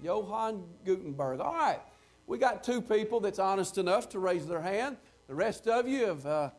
Johann 0.02 0.64
Gutenberg. 0.86 1.40
All 1.40 1.54
right, 1.54 1.80
we 2.28 2.38
got 2.38 2.64
two 2.64 2.82
people 2.82 3.20
that's 3.20 3.40
honest 3.40 3.78
enough 3.78 4.10
to 4.10 4.20
raise 4.20 4.46
their 4.46 4.62
hand. 4.62 4.98
The 5.28 5.36
rest 5.36 5.68
of 5.68 5.88
you 5.88 6.06
have 6.06 6.26
uh, 6.26 6.50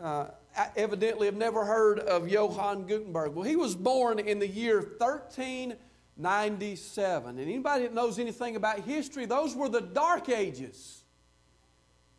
uh, 0.00 0.28
evidently 0.76 1.26
have 1.26 1.36
never 1.36 1.64
heard 1.64 1.98
of 2.00 2.28
Johann 2.28 2.86
Gutenberg. 2.86 3.34
Well, 3.34 3.44
he 3.44 3.56
was 3.56 3.74
born 3.74 4.18
in 4.18 4.38
the 4.38 4.48
year 4.48 4.76
1397. 4.76 7.38
And 7.38 7.40
anybody 7.40 7.84
that 7.84 7.94
knows 7.94 8.18
anything 8.18 8.56
about 8.56 8.80
history, 8.80 9.24
those 9.26 9.54
were 9.54 9.68
the 9.68 9.80
Dark 9.80 10.28
Ages. 10.28 11.04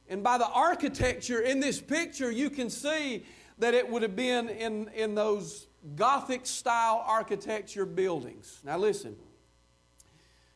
And 0.10 0.24
by 0.24 0.38
the 0.38 0.48
architecture 0.48 1.42
in 1.42 1.60
this 1.60 1.82
picture, 1.82 2.32
you 2.32 2.50
can 2.50 2.70
see 2.70 3.26
that 3.60 3.74
it 3.74 3.88
would 3.88 4.02
have 4.02 4.16
been 4.16 4.50
in, 4.50 4.90
in 4.90 5.16
those 5.16 5.68
Gothic 5.96 6.46
style 6.46 7.04
architecture 7.06 7.86
buildings. 7.86 8.62
Now, 8.64 8.78
listen. 8.78 9.16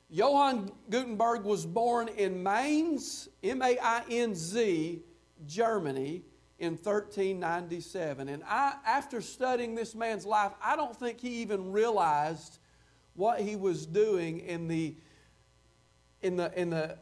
Johann 0.10 0.72
Gutenberg 0.90 1.44
was 1.44 1.66
born 1.66 2.08
in 2.08 2.42
Mainz, 2.42 3.28
M 3.44 3.62
A 3.62 3.78
I 3.78 4.04
N 4.10 4.34
Z, 4.36 5.02
Germany, 5.46 6.24
in 6.60 6.74
1397. 6.74 8.30
And 8.30 8.44
I, 8.48 8.76
after 8.86 9.20
studying 9.20 9.76
this 9.76 9.94
man's 9.94 10.26
life, 10.26 10.54
I 10.64 10.78
don't 10.78 10.96
think 10.96 11.20
he 11.20 11.42
even 11.42 11.72
realized 11.72 12.60
what 13.16 13.42
he 13.42 13.56
was 13.56 13.86
doing 13.86 14.40
in 14.40 14.68
the, 14.68 14.96
in 16.22 16.38
the, 16.38 16.58
in 16.60 16.70
the 16.70 16.98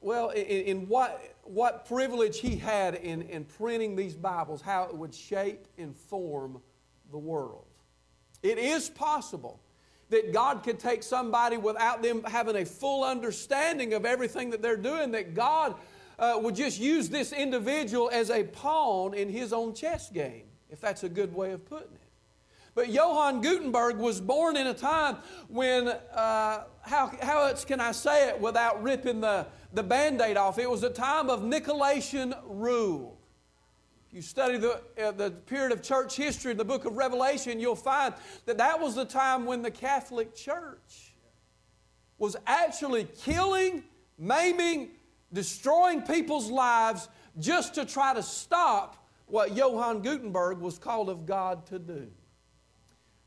well, 0.00 0.30
in, 0.30 0.42
in 0.42 0.88
what 0.88 1.31
what 1.42 1.86
privilege 1.86 2.40
he 2.40 2.56
had 2.56 2.94
in, 2.94 3.22
in 3.22 3.44
printing 3.44 3.96
these 3.96 4.14
Bibles, 4.14 4.62
how 4.62 4.84
it 4.84 4.96
would 4.96 5.14
shape 5.14 5.66
and 5.78 5.96
form 5.96 6.60
the 7.10 7.18
world. 7.18 7.66
It 8.42 8.58
is 8.58 8.88
possible 8.88 9.60
that 10.10 10.32
God 10.32 10.62
could 10.62 10.78
take 10.78 11.02
somebody 11.02 11.56
without 11.56 12.02
them 12.02 12.22
having 12.24 12.56
a 12.56 12.64
full 12.64 13.02
understanding 13.02 13.94
of 13.94 14.04
everything 14.04 14.50
that 14.50 14.62
they're 14.62 14.76
doing, 14.76 15.10
that 15.12 15.34
God 15.34 15.74
uh, 16.18 16.38
would 16.40 16.54
just 16.54 16.78
use 16.78 17.08
this 17.08 17.32
individual 17.32 18.10
as 18.12 18.30
a 18.30 18.44
pawn 18.44 19.14
in 19.14 19.28
his 19.28 19.52
own 19.52 19.74
chess 19.74 20.10
game, 20.10 20.44
if 20.70 20.80
that's 20.80 21.02
a 21.02 21.08
good 21.08 21.34
way 21.34 21.52
of 21.52 21.64
putting 21.64 21.94
it. 21.94 22.00
But 22.74 22.88
Johann 22.88 23.42
Gutenberg 23.42 23.98
was 23.98 24.20
born 24.20 24.56
in 24.56 24.66
a 24.66 24.74
time 24.74 25.18
when, 25.48 25.88
uh, 25.88 26.64
how, 26.82 27.12
how 27.20 27.44
else 27.44 27.64
can 27.64 27.80
I 27.80 27.92
say 27.92 28.28
it 28.28 28.40
without 28.40 28.82
ripping 28.82 29.20
the, 29.20 29.46
the 29.72 29.82
band 29.82 30.20
aid 30.20 30.36
off? 30.36 30.58
It 30.58 30.70
was 30.70 30.82
a 30.82 30.90
time 30.90 31.30
of 31.30 31.40
Nicolaitan 31.40 32.34
rule. 32.46 33.18
If 34.08 34.16
you 34.16 34.22
study 34.22 34.58
the, 34.58 34.80
uh, 35.02 35.12
the 35.12 35.30
period 35.30 35.72
of 35.72 35.82
church 35.82 36.16
history 36.16 36.50
in 36.50 36.58
the 36.58 36.64
book 36.64 36.84
of 36.84 36.96
Revelation, 36.96 37.58
you'll 37.58 37.74
find 37.74 38.14
that 38.44 38.58
that 38.58 38.78
was 38.78 38.94
the 38.94 39.06
time 39.06 39.46
when 39.46 39.62
the 39.62 39.70
Catholic 39.70 40.34
Church 40.34 41.14
was 42.18 42.36
actually 42.46 43.04
killing, 43.22 43.84
maiming, 44.18 44.90
destroying 45.32 46.02
people's 46.02 46.50
lives 46.50 47.08
just 47.38 47.74
to 47.74 47.84
try 47.86 48.12
to 48.12 48.22
stop 48.22 49.08
what 49.26 49.56
Johann 49.56 50.02
Gutenberg 50.02 50.58
was 50.58 50.78
called 50.78 51.08
of 51.08 51.24
God 51.24 51.64
to 51.66 51.78
do. 51.78 52.08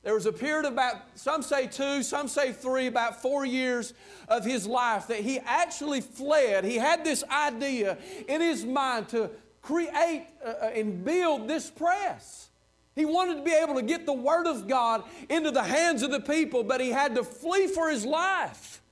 There 0.05 0.13
was 0.13 0.27
a 0.27 0.31
period 0.31 0.65
of 0.65 0.73
about, 0.73 0.97
some 1.15 1.41
say 1.41 1.65
two, 1.65 2.03
some 2.03 2.27
say 2.27 2.51
three, 2.51 2.85
about 2.85 3.23
four 3.23 3.43
years 3.43 3.95
of 4.27 4.45
his 4.45 4.67
life 4.67 5.07
that 5.07 5.21
he 5.21 5.39
actually 5.39 5.99
fled. 5.99 6.63
He 6.63 6.75
had 6.75 7.03
this 7.03 7.23
idea 7.23 7.97
in 8.27 8.39
his 8.39 8.63
mind 8.63 9.09
to 9.09 9.31
create 9.63 10.27
uh, 10.45 10.49
uh, 10.61 10.71
and 10.75 11.03
build 11.03 11.47
this 11.47 11.71
press. 11.71 12.49
He 12.93 13.03
wanted 13.03 13.37
to 13.37 13.41
be 13.41 13.51
able 13.51 13.73
to 13.73 13.81
get 13.81 14.05
the 14.05 14.13
Word 14.13 14.45
of 14.45 14.67
God 14.67 15.03
into 15.27 15.49
the 15.49 15.63
hands 15.63 16.03
of 16.03 16.11
the 16.11 16.19
people, 16.19 16.63
but 16.63 16.79
he 16.79 16.91
had 16.91 17.15
to 17.15 17.23
flee 17.23 17.65
for 17.65 17.89
his 17.89 18.05
life. 18.05 18.83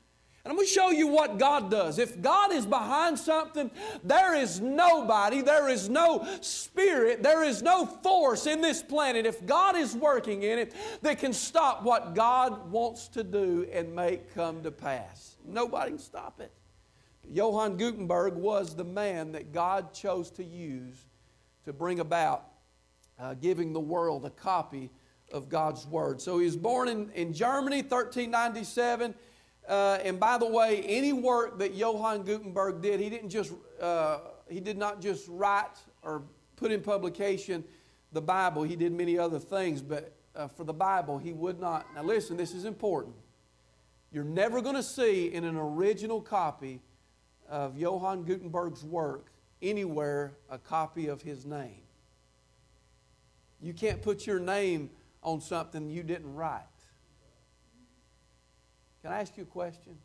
And 0.43 0.51
I'm 0.51 0.57
going 0.57 0.67
to 0.67 0.73
show 0.73 0.89
you 0.89 1.07
what 1.07 1.37
God 1.37 1.71
does. 1.71 1.97
If 1.97 2.21
God 2.21 2.51
is 2.51 2.65
behind 2.65 3.17
something, 3.17 3.71
there 4.03 4.35
is 4.35 4.59
nobody, 4.59 5.41
there 5.41 5.69
is 5.69 5.87
no 5.87 6.27
spirit, 6.41 7.23
there 7.23 7.43
is 7.43 7.61
no 7.61 7.85
force 7.85 8.45
in 8.45 8.59
this 8.59 8.83
planet, 8.83 9.25
if 9.25 9.45
God 9.45 9.77
is 9.77 9.95
working 9.95 10.43
in 10.43 10.59
it, 10.59 10.73
that 11.01 11.19
can 11.19 11.31
stop 11.31 11.83
what 11.83 12.13
God 12.13 12.69
wants 12.69 13.07
to 13.09 13.23
do 13.23 13.65
and 13.71 13.95
make 13.95 14.33
come 14.33 14.61
to 14.63 14.71
pass. 14.71 15.37
Nobody 15.45 15.91
can 15.91 15.99
stop 15.99 16.41
it. 16.41 16.51
Johann 17.25 17.77
Gutenberg 17.77 18.33
was 18.35 18.75
the 18.75 18.83
man 18.83 19.31
that 19.31 19.53
God 19.53 19.93
chose 19.93 20.29
to 20.31 20.43
use 20.43 21.05
to 21.63 21.71
bring 21.71 22.01
about 22.01 22.49
uh, 23.17 23.33
giving 23.35 23.71
the 23.71 23.79
world 23.79 24.25
a 24.25 24.29
copy 24.29 24.89
of 25.31 25.47
God's 25.47 25.87
Word. 25.87 26.19
So 26.19 26.39
he 26.39 26.45
was 26.45 26.57
born 26.57 26.89
in, 26.89 27.09
in 27.11 27.31
Germany, 27.31 27.77
1397. 27.77 29.15
Uh, 29.67 29.97
and 30.03 30.19
by 30.19 30.37
the 30.37 30.45
way, 30.45 30.81
any 30.83 31.13
work 31.13 31.57
that 31.59 31.73
Johann 31.73 32.23
Gutenberg 32.23 32.81
did, 32.81 32.99
he 32.99 33.09
didn't 33.09 33.29
just 33.29 33.53
uh, 33.81 34.19
he 34.49 34.59
did 34.59 34.77
not 34.77 35.01
just 35.01 35.27
write 35.27 35.77
or 36.01 36.23
put 36.55 36.71
in 36.71 36.81
publication 36.81 37.63
the 38.11 38.21
Bible. 38.21 38.63
He 38.63 38.75
did 38.75 38.91
many 38.91 39.17
other 39.17 39.39
things, 39.39 39.81
but 39.81 40.13
uh, 40.35 40.47
for 40.47 40.63
the 40.63 40.73
Bible, 40.73 41.17
he 41.17 41.33
would 41.33 41.59
not. 41.59 41.85
Now, 41.95 42.03
listen, 42.03 42.37
this 42.37 42.53
is 42.53 42.65
important. 42.65 43.15
You're 44.11 44.23
never 44.23 44.61
going 44.61 44.75
to 44.75 44.83
see 44.83 45.33
in 45.33 45.43
an 45.43 45.57
original 45.57 46.21
copy 46.21 46.81
of 47.49 47.77
Johann 47.77 48.23
Gutenberg's 48.23 48.83
work 48.83 49.31
anywhere 49.61 50.33
a 50.49 50.57
copy 50.57 51.07
of 51.07 51.21
his 51.21 51.45
name. 51.45 51.81
You 53.61 53.73
can't 53.73 54.01
put 54.01 54.27
your 54.27 54.39
name 54.39 54.89
on 55.23 55.39
something 55.41 55.89
you 55.89 56.03
didn't 56.03 56.35
write. 56.35 56.61
Can 59.03 59.11
I 59.11 59.19
ask 59.19 59.35
you 59.35 59.43
a 59.43 59.45
question? 59.45 59.97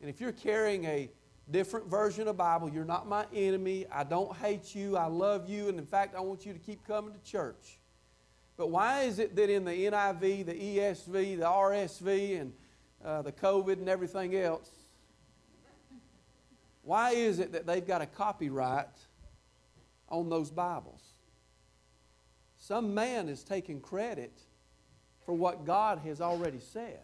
And 0.00 0.08
if 0.08 0.20
you're 0.20 0.30
carrying 0.32 0.84
a 0.84 1.10
different 1.50 1.88
version 1.88 2.28
of 2.28 2.36
Bible, 2.36 2.70
you're 2.70 2.84
not 2.84 3.08
my 3.08 3.26
enemy. 3.34 3.84
I 3.90 4.04
don't 4.04 4.34
hate 4.36 4.76
you. 4.76 4.96
I 4.96 5.06
love 5.06 5.48
you. 5.48 5.68
And 5.68 5.76
in 5.76 5.84
fact, 5.84 6.14
I 6.14 6.20
want 6.20 6.46
you 6.46 6.52
to 6.52 6.58
keep 6.60 6.86
coming 6.86 7.12
to 7.12 7.20
church. 7.28 7.80
But 8.56 8.70
why 8.70 9.02
is 9.02 9.18
it 9.18 9.34
that 9.34 9.50
in 9.50 9.64
the 9.64 9.72
NIV, 9.72 10.46
the 10.46 10.54
ESV, 10.54 11.38
the 11.38 11.44
RSV, 11.44 12.40
and 12.40 12.52
uh, 13.04 13.22
the 13.22 13.32
COVID 13.32 13.72
and 13.72 13.88
everything 13.88 14.36
else, 14.36 14.70
why 16.82 17.10
is 17.10 17.40
it 17.40 17.52
that 17.52 17.66
they've 17.66 17.86
got 17.86 18.02
a 18.02 18.06
copyright 18.06 18.86
on 20.08 20.28
those 20.28 20.52
Bibles? 20.52 21.02
Some 22.56 22.94
man 22.94 23.28
is 23.28 23.42
taking 23.42 23.80
credit 23.80 24.32
for 25.26 25.34
what 25.34 25.64
God 25.64 25.98
has 26.04 26.20
already 26.20 26.60
said. 26.60 27.00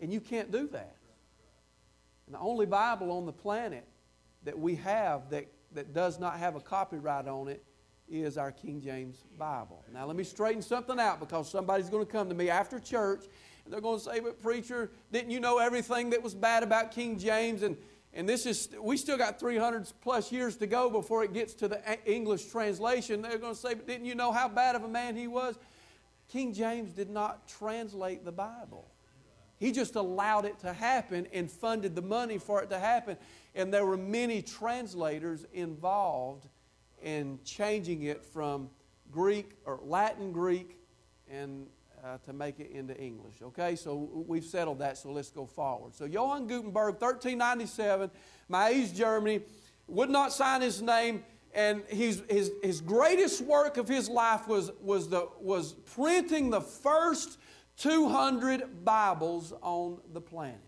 And 0.00 0.12
you 0.12 0.20
can't 0.20 0.50
do 0.50 0.66
that. 0.68 0.96
And 2.26 2.34
the 2.34 2.38
only 2.38 2.66
Bible 2.66 3.10
on 3.12 3.26
the 3.26 3.32
planet 3.32 3.86
that 4.44 4.58
we 4.58 4.76
have 4.76 5.30
that, 5.30 5.46
that 5.74 5.92
does 5.92 6.18
not 6.18 6.38
have 6.38 6.56
a 6.56 6.60
copyright 6.60 7.28
on 7.28 7.48
it 7.48 7.64
is 8.08 8.38
our 8.38 8.50
King 8.50 8.80
James 8.80 9.24
Bible. 9.38 9.84
Now, 9.92 10.06
let 10.06 10.16
me 10.16 10.24
straighten 10.24 10.62
something 10.62 10.98
out 10.98 11.20
because 11.20 11.50
somebody's 11.50 11.88
going 11.88 12.04
to 12.04 12.10
come 12.10 12.28
to 12.28 12.34
me 12.34 12.50
after 12.50 12.80
church 12.80 13.24
and 13.64 13.72
they're 13.72 13.80
going 13.80 13.98
to 13.98 14.04
say, 14.04 14.20
But, 14.20 14.40
preacher, 14.40 14.90
didn't 15.12 15.30
you 15.30 15.40
know 15.40 15.58
everything 15.58 16.10
that 16.10 16.22
was 16.22 16.34
bad 16.34 16.62
about 16.62 16.90
King 16.90 17.18
James? 17.18 17.62
And, 17.62 17.76
and 18.12 18.28
this 18.28 18.46
is, 18.46 18.68
we 18.80 18.96
still 18.96 19.18
got 19.18 19.38
300 19.38 19.92
plus 20.00 20.32
years 20.32 20.56
to 20.56 20.66
go 20.66 20.90
before 20.90 21.22
it 21.22 21.32
gets 21.32 21.54
to 21.54 21.68
the 21.68 21.80
English 22.10 22.46
translation. 22.46 23.22
They're 23.22 23.38
going 23.38 23.54
to 23.54 23.60
say, 23.60 23.74
But 23.74 23.86
didn't 23.86 24.06
you 24.06 24.14
know 24.14 24.32
how 24.32 24.48
bad 24.48 24.74
of 24.74 24.82
a 24.82 24.88
man 24.88 25.14
he 25.14 25.28
was? 25.28 25.56
King 26.28 26.52
James 26.52 26.92
did 26.92 27.10
not 27.10 27.46
translate 27.46 28.24
the 28.24 28.32
Bible. 28.32 28.89
He 29.60 29.72
just 29.72 29.94
allowed 29.94 30.46
it 30.46 30.58
to 30.60 30.72
happen 30.72 31.28
and 31.34 31.50
funded 31.50 31.94
the 31.94 32.02
money 32.02 32.38
for 32.38 32.62
it 32.62 32.70
to 32.70 32.78
happen. 32.78 33.18
And 33.54 33.72
there 33.72 33.84
were 33.84 33.98
many 33.98 34.40
translators 34.40 35.46
involved 35.52 36.48
in 37.02 37.38
changing 37.44 38.04
it 38.04 38.24
from 38.24 38.70
Greek 39.10 39.50
or 39.66 39.78
Latin 39.84 40.32
Greek 40.32 40.78
and 41.30 41.66
uh, 42.02 42.16
to 42.24 42.32
make 42.32 42.58
it 42.58 42.70
into 42.70 42.96
English. 42.98 43.36
Okay, 43.42 43.76
so 43.76 44.08
we've 44.26 44.44
settled 44.44 44.78
that, 44.78 44.96
so 44.96 45.10
let's 45.12 45.30
go 45.30 45.44
forward. 45.44 45.94
So 45.94 46.06
Johann 46.06 46.46
Gutenberg, 46.46 46.94
1397, 46.94 48.10
Mainz, 48.48 48.92
Germany, 48.92 49.42
would 49.86 50.08
not 50.08 50.32
sign 50.32 50.62
his 50.62 50.80
name, 50.80 51.22
and 51.52 51.82
his, 51.88 52.22
his, 52.30 52.52
his 52.62 52.80
greatest 52.80 53.42
work 53.42 53.76
of 53.76 53.86
his 53.86 54.08
life 54.08 54.48
was, 54.48 54.70
was, 54.80 55.10
the, 55.10 55.28
was 55.38 55.74
printing 55.94 56.48
the 56.48 56.62
first 56.62 57.38
200 57.80 58.84
Bibles 58.84 59.54
on 59.62 59.98
the 60.12 60.20
planet. 60.20 60.60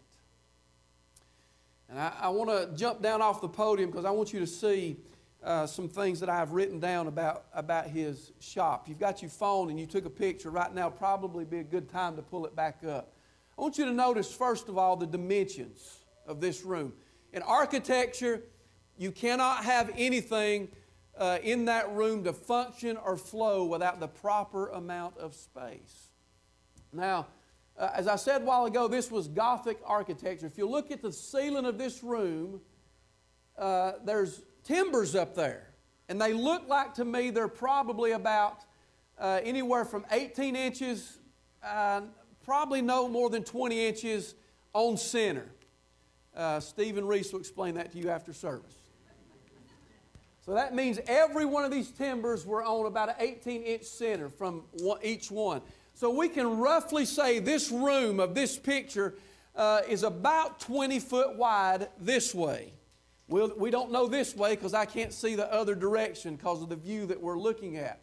And 1.90 2.00
I, 2.00 2.10
I 2.22 2.28
want 2.30 2.48
to 2.48 2.74
jump 2.74 3.02
down 3.02 3.20
off 3.20 3.42
the 3.42 3.50
podium 3.50 3.90
because 3.90 4.06
I 4.06 4.10
want 4.10 4.32
you 4.32 4.40
to 4.40 4.46
see 4.46 4.96
uh, 5.44 5.66
some 5.66 5.90
things 5.90 6.20
that 6.20 6.30
I've 6.30 6.52
written 6.52 6.80
down 6.80 7.08
about, 7.08 7.44
about 7.52 7.86
his 7.86 8.32
shop. 8.40 8.88
You've 8.88 8.98
got 8.98 9.20
your 9.20 9.30
phone 9.30 9.68
and 9.68 9.78
you 9.78 9.84
took 9.84 10.06
a 10.06 10.10
picture 10.10 10.48
right 10.48 10.74
now, 10.74 10.88
probably 10.88 11.44
be 11.44 11.58
a 11.58 11.64
good 11.64 11.90
time 11.90 12.16
to 12.16 12.22
pull 12.22 12.46
it 12.46 12.56
back 12.56 12.82
up. 12.82 13.12
I 13.58 13.60
want 13.60 13.76
you 13.76 13.84
to 13.84 13.92
notice, 13.92 14.32
first 14.32 14.70
of 14.70 14.78
all, 14.78 14.96
the 14.96 15.06
dimensions 15.06 15.98
of 16.26 16.40
this 16.40 16.64
room. 16.64 16.94
In 17.34 17.42
architecture, 17.42 18.42
you 18.96 19.12
cannot 19.12 19.64
have 19.64 19.90
anything 19.98 20.68
uh, 21.18 21.38
in 21.42 21.66
that 21.66 21.92
room 21.92 22.24
to 22.24 22.32
function 22.32 22.96
or 22.96 23.18
flow 23.18 23.64
without 23.64 24.00
the 24.00 24.08
proper 24.08 24.68
amount 24.68 25.18
of 25.18 25.34
space. 25.34 26.11
Now, 26.92 27.28
uh, 27.78 27.90
as 27.94 28.06
I 28.06 28.16
said 28.16 28.42
a 28.42 28.44
while 28.44 28.66
ago, 28.66 28.86
this 28.86 29.10
was 29.10 29.28
Gothic 29.28 29.78
architecture. 29.84 30.46
If 30.46 30.58
you 30.58 30.68
look 30.68 30.90
at 30.90 31.00
the 31.00 31.12
ceiling 31.12 31.64
of 31.64 31.78
this 31.78 32.02
room, 32.02 32.60
uh, 33.58 33.92
there's 34.04 34.42
timbers 34.62 35.14
up 35.14 35.34
there. 35.34 35.68
And 36.08 36.20
they 36.20 36.32
look 36.32 36.68
like 36.68 36.94
to 36.94 37.04
me 37.04 37.30
they're 37.30 37.48
probably 37.48 38.12
about 38.12 38.64
uh, 39.18 39.40
anywhere 39.42 39.84
from 39.84 40.04
18 40.10 40.54
inches, 40.56 41.18
probably 42.44 42.82
no 42.82 43.08
more 43.08 43.30
than 43.30 43.44
20 43.44 43.86
inches 43.86 44.34
on 44.74 44.96
center. 44.96 45.46
Uh, 46.36 46.60
Stephen 46.60 47.06
Reese 47.06 47.32
will 47.32 47.40
explain 47.40 47.74
that 47.74 47.92
to 47.92 47.98
you 47.98 48.10
after 48.10 48.32
service. 48.32 48.74
So 50.44 50.54
that 50.54 50.74
means 50.74 50.98
every 51.06 51.44
one 51.44 51.64
of 51.64 51.70
these 51.70 51.90
timbers 51.90 52.44
were 52.44 52.64
on 52.64 52.86
about 52.86 53.10
an 53.10 53.14
18 53.20 53.62
inch 53.62 53.84
center 53.84 54.28
from 54.28 54.64
one, 54.80 54.98
each 55.02 55.30
one. 55.30 55.62
So 56.02 56.10
we 56.10 56.28
can 56.28 56.58
roughly 56.58 57.04
say 57.04 57.38
this 57.38 57.70
room 57.70 58.18
of 58.18 58.34
this 58.34 58.58
picture 58.58 59.14
uh, 59.54 59.82
is 59.88 60.02
about 60.02 60.58
20 60.58 60.98
foot 60.98 61.36
wide 61.36 61.90
this 62.00 62.34
way. 62.34 62.72
We'll, 63.28 63.54
we 63.56 63.70
don't 63.70 63.92
know 63.92 64.08
this 64.08 64.34
way 64.34 64.56
because 64.56 64.74
I 64.74 64.84
can't 64.84 65.12
see 65.12 65.36
the 65.36 65.46
other 65.54 65.76
direction 65.76 66.34
because 66.34 66.60
of 66.60 66.70
the 66.70 66.74
view 66.74 67.06
that 67.06 67.20
we're 67.22 67.38
looking 67.38 67.76
at. 67.76 68.00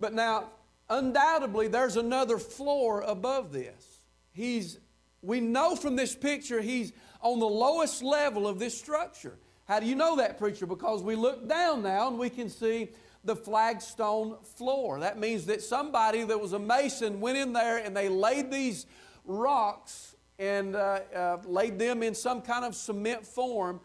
But 0.00 0.14
now, 0.14 0.52
undoubtedly, 0.88 1.68
there's 1.68 1.98
another 1.98 2.38
floor 2.38 3.02
above 3.02 3.52
this. 3.52 3.98
He's, 4.32 4.78
we 5.20 5.40
know 5.40 5.76
from 5.76 5.96
this 5.96 6.14
picture 6.14 6.62
he's 6.62 6.94
on 7.20 7.40
the 7.40 7.46
lowest 7.46 8.02
level 8.02 8.48
of 8.48 8.58
this 8.58 8.74
structure. 8.74 9.36
How 9.68 9.80
do 9.80 9.86
you 9.86 9.96
know 9.96 10.16
that, 10.16 10.38
preacher? 10.38 10.64
Because 10.64 11.02
we 11.02 11.14
look 11.14 11.46
down 11.46 11.82
now 11.82 12.08
and 12.08 12.18
we 12.18 12.30
can 12.30 12.48
see 12.48 12.88
the 13.24 13.34
flagstone 13.34 14.36
floor. 14.56 15.00
That 15.00 15.18
means 15.18 15.46
that 15.46 15.62
somebody 15.62 16.24
that 16.24 16.40
was 16.40 16.52
a 16.52 16.58
mason 16.58 17.20
went 17.20 17.38
in 17.38 17.52
there 17.52 17.78
and 17.78 17.96
they 17.96 18.08
laid 18.08 18.50
these 18.50 18.86
rocks 19.24 20.14
and 20.38 20.76
uh, 20.76 21.00
uh, 21.14 21.38
laid 21.46 21.78
them 21.78 22.02
in 22.02 22.14
some 22.14 22.42
kind 22.42 22.64
of 22.64 22.74
cement 22.74 23.26
form. 23.26 23.80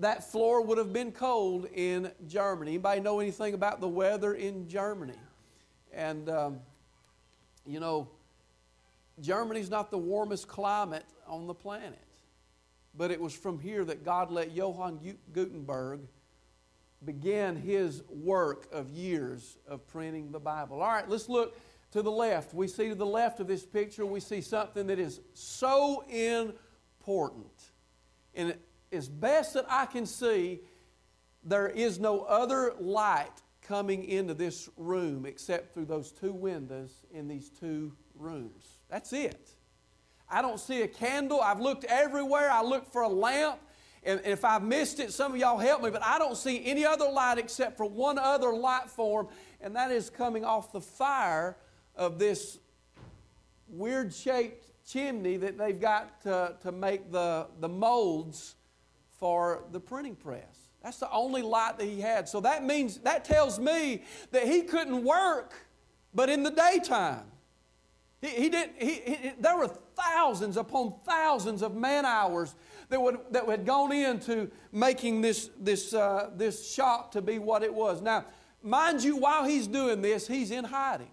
That 0.00 0.30
floor 0.30 0.62
would 0.62 0.78
have 0.78 0.92
been 0.92 1.12
cold 1.12 1.66
in 1.74 2.10
Germany. 2.26 2.72
Anybody 2.72 3.00
know 3.00 3.20
anything 3.20 3.54
about 3.54 3.80
the 3.80 3.88
weather 3.88 4.34
in 4.34 4.68
Germany? 4.68 5.18
And 5.92 6.30
um, 6.30 6.60
you 7.66 7.80
know, 7.80 8.08
Germany's 9.20 9.68
not 9.68 9.90
the 9.90 9.98
warmest 9.98 10.48
climate 10.48 11.04
on 11.26 11.46
the 11.46 11.54
planet. 11.54 11.98
But 12.96 13.10
it 13.10 13.20
was 13.20 13.34
from 13.34 13.58
here 13.58 13.84
that 13.84 14.04
God 14.04 14.30
let 14.30 14.52
Johann 14.52 14.98
Gutenberg 15.32 16.00
began 17.04 17.56
his 17.56 18.02
work 18.08 18.68
of 18.72 18.90
years 18.90 19.58
of 19.66 19.86
printing 19.86 20.32
the 20.32 20.40
Bible. 20.40 20.82
All 20.82 20.88
right, 20.88 21.08
let's 21.08 21.28
look 21.28 21.56
to 21.92 22.02
the 22.02 22.10
left. 22.10 22.52
We 22.52 22.68
see 22.68 22.88
to 22.88 22.94
the 22.94 23.06
left 23.06 23.40
of 23.40 23.46
this 23.46 23.64
picture, 23.64 24.04
we 24.04 24.20
see 24.20 24.40
something 24.40 24.86
that 24.88 24.98
is 24.98 25.20
so 25.34 26.04
important. 26.08 27.46
And 28.34 28.56
as 28.92 29.08
best 29.08 29.54
that 29.54 29.66
I 29.68 29.86
can 29.86 30.06
see, 30.06 30.60
there 31.44 31.68
is 31.68 31.98
no 31.98 32.22
other 32.22 32.74
light 32.80 33.42
coming 33.62 34.04
into 34.04 34.34
this 34.34 34.68
room 34.76 35.26
except 35.26 35.74
through 35.74 35.84
those 35.84 36.10
two 36.10 36.32
windows 36.32 37.04
in 37.12 37.28
these 37.28 37.50
two 37.50 37.92
rooms. 38.14 38.78
That's 38.88 39.12
it. 39.12 39.50
I 40.30 40.42
don't 40.42 40.60
see 40.60 40.82
a 40.82 40.88
candle. 40.88 41.40
I've 41.40 41.60
looked 41.60 41.84
everywhere. 41.84 42.50
I 42.50 42.62
looked 42.62 42.92
for 42.92 43.02
a 43.02 43.08
lamp. 43.08 43.60
And 44.08 44.22
if 44.24 44.42
I've 44.42 44.62
missed 44.62 45.00
it, 45.00 45.12
some 45.12 45.32
of 45.32 45.38
y'all 45.38 45.58
help 45.58 45.82
me, 45.82 45.90
but 45.90 46.02
I 46.02 46.18
don't 46.18 46.34
see 46.34 46.64
any 46.64 46.82
other 46.82 47.06
light 47.06 47.36
except 47.36 47.76
for 47.76 47.84
one 47.84 48.18
other 48.18 48.54
light 48.54 48.88
form, 48.88 49.28
and 49.60 49.76
that 49.76 49.90
is 49.90 50.08
coming 50.08 50.46
off 50.46 50.72
the 50.72 50.80
fire 50.80 51.58
of 51.94 52.18
this 52.18 52.58
weird 53.68 54.14
shaped 54.14 54.64
chimney 54.90 55.36
that 55.36 55.58
they've 55.58 55.78
got 55.78 56.22
to, 56.22 56.54
to 56.62 56.72
make 56.72 57.12
the, 57.12 57.48
the 57.60 57.68
molds 57.68 58.54
for 59.18 59.64
the 59.72 59.80
printing 59.80 60.16
press. 60.16 60.70
That's 60.82 60.96
the 60.96 61.10
only 61.12 61.42
light 61.42 61.76
that 61.76 61.84
he 61.84 62.00
had. 62.00 62.30
So 62.30 62.40
that 62.40 62.64
means, 62.64 62.96
that 63.00 63.26
tells 63.26 63.58
me 63.58 64.04
that 64.30 64.44
he 64.44 64.62
couldn't 64.62 65.04
work 65.04 65.52
but 66.14 66.30
in 66.30 66.44
the 66.44 66.50
daytime. 66.50 67.24
He, 68.22 68.28
he 68.28 68.48
did, 68.48 68.70
he, 68.78 68.92
he, 68.94 69.32
there 69.38 69.58
were 69.58 69.68
thousands 69.68 70.56
upon 70.56 70.94
thousands 71.04 71.62
of 71.62 71.74
man 71.74 72.06
hours 72.06 72.54
that, 72.88 73.00
would, 73.00 73.18
that 73.30 73.46
had 73.46 73.66
gone 73.66 73.92
into 73.92 74.50
making 74.72 75.20
this, 75.20 75.50
this, 75.60 75.92
uh, 75.92 76.30
this 76.36 76.72
shop 76.72 77.12
to 77.12 77.22
be 77.22 77.38
what 77.38 77.62
it 77.62 77.72
was. 77.72 78.00
Now, 78.00 78.24
mind 78.62 79.02
you, 79.02 79.16
while 79.16 79.44
he's 79.44 79.66
doing 79.66 80.00
this, 80.02 80.26
he's 80.26 80.50
in 80.50 80.64
hiding. 80.64 81.10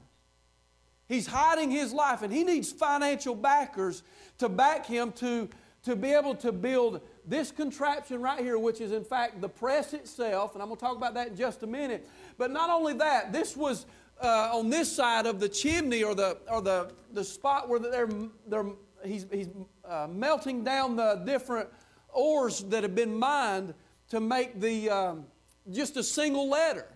He's 1.08 1.28
hiding 1.28 1.70
his 1.70 1.94
life, 1.94 2.24
and 2.24 2.34
he 2.34 2.44
needs 2.44 2.72
financial 2.72 3.36
backers 3.36 4.04
to 4.40 4.50
back 4.50 4.86
him 4.86 5.12
to, 5.14 5.50
to 5.84 5.96
be 5.96 6.12
able 6.12 6.36
to 6.36 6.52
build 6.52 7.02
this 7.28 7.52
contraption 7.52 8.22
right 8.22 8.40
here, 8.40 8.58
which 8.58 8.82
is 8.82 8.92
in 8.92 9.04
fact 9.04 9.42
the 9.42 9.50
press 9.50 9.94
itself, 9.94 10.54
and 10.54 10.62
I'm 10.62 10.70
going 10.70 10.78
to 10.78 10.86
talk 10.86 10.98
about 10.98 11.14
that 11.14 11.30
in 11.30 11.36
just 11.36 11.62
a 11.64 11.68
minute. 11.68 12.08
But 12.38 12.52
not 12.52 12.70
only 12.70 12.94
that, 12.94 13.32
this 13.32 13.56
was 13.56 13.86
uh, 14.22 14.50
on 14.54 14.70
this 14.70 14.92
side 14.92 15.26
of 15.26 15.40
the 15.40 15.50
chimney 15.50 16.04
or 16.04 16.16
the, 16.16 16.38
or 16.50 16.62
the, 16.62 16.92
the 17.14 17.24
spot 17.24 17.70
where 17.70 17.80
they're, 17.80 18.10
they're, 18.48 18.66
he's, 19.04 19.28
he's 19.32 19.50
uh, 19.88 20.08
melting 20.12 20.64
down 20.64 20.96
the 20.96 21.16
different 21.26 21.70
ores 22.10 22.62
that 22.66 22.84
have 22.84 22.96
been 22.96 23.16
mined 23.16 23.74
to 24.10 24.20
make 24.20 24.60
the, 24.60 24.90
um, 24.90 25.26
just 25.72 25.98
a 25.98 26.04
single 26.04 26.50
letter. 26.50 26.88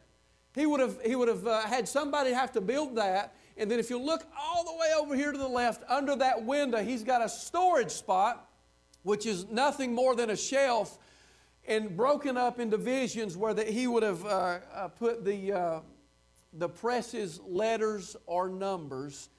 He 0.55 0.65
would 0.65 0.79
have, 0.79 0.99
he 1.05 1.15
would 1.15 1.27
have 1.27 1.45
uh, 1.45 1.61
had 1.61 1.87
somebody 1.87 2.31
have 2.31 2.51
to 2.53 2.61
build 2.61 2.95
that. 2.95 3.35
And 3.57 3.69
then 3.69 3.79
if 3.79 3.89
you 3.89 3.99
look 3.99 4.25
all 4.39 4.63
the 4.63 4.73
way 4.73 4.87
over 4.99 5.15
here 5.15 5.31
to 5.31 5.37
the 5.37 5.47
left, 5.47 5.83
under 5.89 6.15
that 6.15 6.43
window, 6.43 6.83
he's 6.83 7.03
got 7.03 7.21
a 7.21 7.29
storage 7.29 7.91
spot, 7.91 8.49
which 9.03 9.25
is 9.25 9.45
nothing 9.49 9.93
more 9.93 10.15
than 10.15 10.29
a 10.29 10.37
shelf 10.37 10.97
and 11.67 11.95
broken 11.95 12.37
up 12.37 12.59
into 12.59 12.77
divisions 12.77 13.37
where 13.37 13.53
the, 13.53 13.63
he 13.63 13.85
would 13.85 14.03
have 14.03 14.25
uh, 14.25 14.59
uh, 14.73 14.87
put 14.87 15.23
the, 15.23 15.53
uh, 15.53 15.79
the 16.53 16.67
press's 16.67 17.39
letters 17.45 18.15
or 18.25 18.49
numbers 18.49 19.29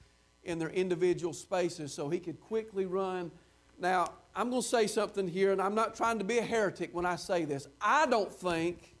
in 0.43 0.59
their 0.59 0.69
individual 0.69 1.33
spaces 1.33 1.93
so 1.93 2.09
he 2.09 2.19
could 2.19 2.39
quickly 2.39 2.85
run. 2.85 3.31
Now, 3.79 4.07
I'm 4.35 4.49
going 4.49 4.61
to 4.61 4.67
say 4.67 4.87
something 4.87 5.27
here, 5.27 5.51
and 5.51 5.61
I'm 5.61 5.75
not 5.75 5.95
trying 5.95 6.19
to 6.19 6.23
be 6.23 6.37
a 6.37 6.43
heretic 6.43 6.93
when 6.93 7.05
I 7.05 7.15
say 7.15 7.45
this. 7.45 7.67
I 7.81 8.05
don't 8.05 8.31
think, 8.31 8.95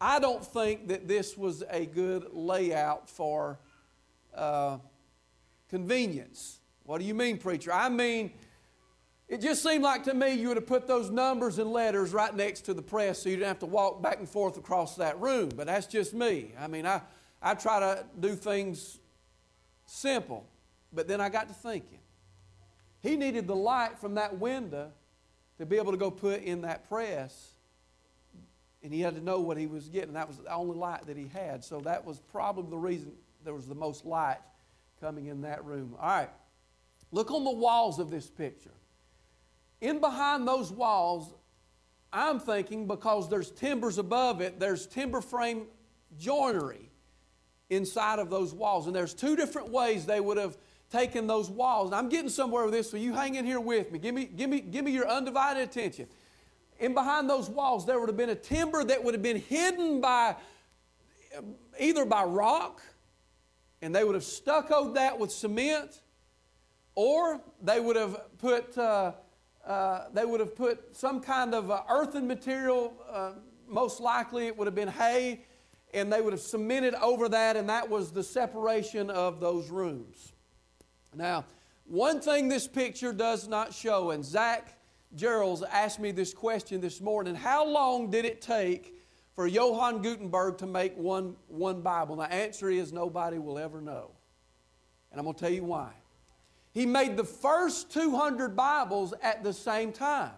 I 0.00 0.18
don't 0.18 0.44
think 0.44 0.88
that 0.88 1.08
this 1.08 1.36
was 1.36 1.62
a 1.70 1.86
good 1.86 2.28
layout 2.32 3.08
for 3.08 3.58
uh, 4.34 4.78
convenience. 5.68 6.60
What 6.84 6.98
do 6.98 7.04
you 7.04 7.14
mean, 7.14 7.38
preacher? 7.38 7.72
I 7.72 7.88
mean, 7.88 8.30
it 9.26 9.40
just 9.40 9.62
seemed 9.62 9.82
like 9.82 10.04
to 10.04 10.14
me 10.14 10.34
you 10.34 10.48
would 10.48 10.58
have 10.58 10.66
put 10.66 10.86
those 10.86 11.10
numbers 11.10 11.58
and 11.58 11.72
letters 11.72 12.12
right 12.12 12.34
next 12.34 12.62
to 12.62 12.74
the 12.74 12.82
press 12.82 13.22
so 13.22 13.30
you 13.30 13.36
didn't 13.36 13.48
have 13.48 13.58
to 13.60 13.66
walk 13.66 14.02
back 14.02 14.18
and 14.18 14.28
forth 14.28 14.58
across 14.58 14.96
that 14.96 15.18
room. 15.18 15.48
But 15.56 15.66
that's 15.66 15.86
just 15.86 16.12
me. 16.12 16.52
I 16.60 16.66
mean, 16.66 16.86
I, 16.86 17.00
I 17.42 17.54
try 17.54 17.80
to 17.80 18.04
do 18.20 18.34
things 18.34 18.98
simple. 19.86 20.46
But 20.94 21.08
then 21.08 21.20
I 21.20 21.28
got 21.28 21.48
to 21.48 21.54
thinking. 21.54 21.98
He 23.02 23.16
needed 23.16 23.46
the 23.46 23.56
light 23.56 23.98
from 23.98 24.14
that 24.14 24.38
window 24.38 24.90
to 25.58 25.66
be 25.66 25.76
able 25.76 25.92
to 25.92 25.98
go 25.98 26.10
put 26.10 26.42
in 26.42 26.62
that 26.62 26.88
press. 26.88 27.52
And 28.82 28.92
he 28.92 29.00
had 29.00 29.14
to 29.14 29.20
know 29.20 29.40
what 29.40 29.56
he 29.56 29.66
was 29.66 29.88
getting. 29.88 30.14
That 30.14 30.28
was 30.28 30.38
the 30.38 30.52
only 30.52 30.76
light 30.76 31.06
that 31.06 31.16
he 31.16 31.28
had. 31.28 31.64
So 31.64 31.80
that 31.80 32.04
was 32.04 32.20
probably 32.32 32.70
the 32.70 32.78
reason 32.78 33.12
there 33.44 33.54
was 33.54 33.66
the 33.66 33.74
most 33.74 34.04
light 34.04 34.38
coming 35.00 35.26
in 35.26 35.42
that 35.42 35.64
room. 35.64 35.96
All 36.00 36.08
right. 36.08 36.30
Look 37.12 37.30
on 37.30 37.44
the 37.44 37.50
walls 37.50 37.98
of 37.98 38.10
this 38.10 38.28
picture. 38.28 38.72
In 39.80 40.00
behind 40.00 40.48
those 40.48 40.72
walls, 40.72 41.32
I'm 42.12 42.40
thinking 42.40 42.86
because 42.86 43.28
there's 43.28 43.50
timbers 43.50 43.98
above 43.98 44.40
it, 44.40 44.58
there's 44.58 44.86
timber 44.86 45.20
frame 45.20 45.66
joinery 46.18 46.90
inside 47.70 48.18
of 48.18 48.30
those 48.30 48.54
walls. 48.54 48.86
And 48.86 48.96
there's 48.96 49.14
two 49.14 49.36
different 49.36 49.70
ways 49.70 50.06
they 50.06 50.20
would 50.20 50.38
have 50.38 50.56
taken 50.90 51.26
those 51.26 51.50
walls. 51.50 51.88
And 51.88 51.94
I'm 51.94 52.08
getting 52.08 52.28
somewhere 52.28 52.64
with 52.64 52.72
this, 52.74 52.90
so 52.90 52.96
you 52.96 53.14
hang 53.14 53.34
in 53.34 53.44
here 53.44 53.60
with 53.60 53.90
me. 53.90 53.98
Give 53.98 54.14
me, 54.14 54.24
give 54.24 54.48
me, 54.50 54.60
give 54.60 54.84
me 54.84 54.92
your 54.92 55.08
undivided 55.08 55.62
attention. 55.62 56.06
In 56.78 56.94
behind 56.94 57.30
those 57.30 57.48
walls, 57.48 57.86
there 57.86 57.98
would 58.00 58.08
have 58.08 58.16
been 58.16 58.30
a 58.30 58.34
timber 58.34 58.84
that 58.84 59.02
would 59.02 59.14
have 59.14 59.22
been 59.22 59.40
hidden 59.40 60.00
by 60.00 60.36
either 61.78 62.04
by 62.04 62.24
rock, 62.24 62.82
and 63.82 63.94
they 63.94 64.04
would 64.04 64.14
have 64.14 64.24
stuccoed 64.24 64.94
that 64.94 65.18
with 65.18 65.30
cement, 65.30 66.00
or 66.94 67.40
they 67.62 67.80
would 67.80 67.96
have 67.96 68.38
put 68.38 68.76
uh, 68.78 69.12
uh, 69.66 70.08
they 70.12 70.26
would 70.26 70.40
have 70.40 70.54
put 70.54 70.94
some 70.94 71.20
kind 71.20 71.54
of 71.54 71.70
uh, 71.70 71.82
earthen 71.88 72.26
material. 72.26 72.92
Uh, 73.10 73.32
most 73.66 73.98
likely, 74.00 74.46
it 74.46 74.56
would 74.56 74.66
have 74.66 74.74
been 74.74 74.88
hay, 74.88 75.40
and 75.94 76.12
they 76.12 76.20
would 76.20 76.34
have 76.34 76.42
cemented 76.42 76.94
over 76.96 77.30
that, 77.30 77.56
and 77.56 77.68
that 77.68 77.88
was 77.88 78.12
the 78.12 78.22
separation 78.22 79.08
of 79.08 79.40
those 79.40 79.70
rooms. 79.70 80.33
Now, 81.16 81.44
one 81.86 82.20
thing 82.20 82.48
this 82.48 82.66
picture 82.66 83.12
does 83.12 83.46
not 83.46 83.74
show, 83.74 84.10
and 84.10 84.24
Zach 84.24 84.78
Gerald's 85.14 85.62
asked 85.62 86.00
me 86.00 86.10
this 86.10 86.34
question 86.34 86.80
this 86.80 87.00
morning 87.00 87.34
how 87.34 87.64
long 87.66 88.10
did 88.10 88.24
it 88.24 88.40
take 88.40 88.94
for 89.34 89.46
Johann 89.46 90.02
Gutenberg 90.02 90.58
to 90.58 90.66
make 90.66 90.96
one, 90.96 91.36
one 91.48 91.82
Bible? 91.82 92.16
The 92.16 92.32
answer 92.32 92.68
is 92.68 92.92
nobody 92.92 93.38
will 93.38 93.58
ever 93.58 93.80
know. 93.80 94.10
And 95.10 95.20
I'm 95.20 95.24
going 95.24 95.34
to 95.34 95.40
tell 95.40 95.52
you 95.52 95.64
why. 95.64 95.92
He 96.72 96.86
made 96.86 97.16
the 97.16 97.24
first 97.24 97.92
200 97.92 98.56
Bibles 98.56 99.14
at 99.22 99.44
the 99.44 99.52
same 99.52 99.92
time. 99.92 100.32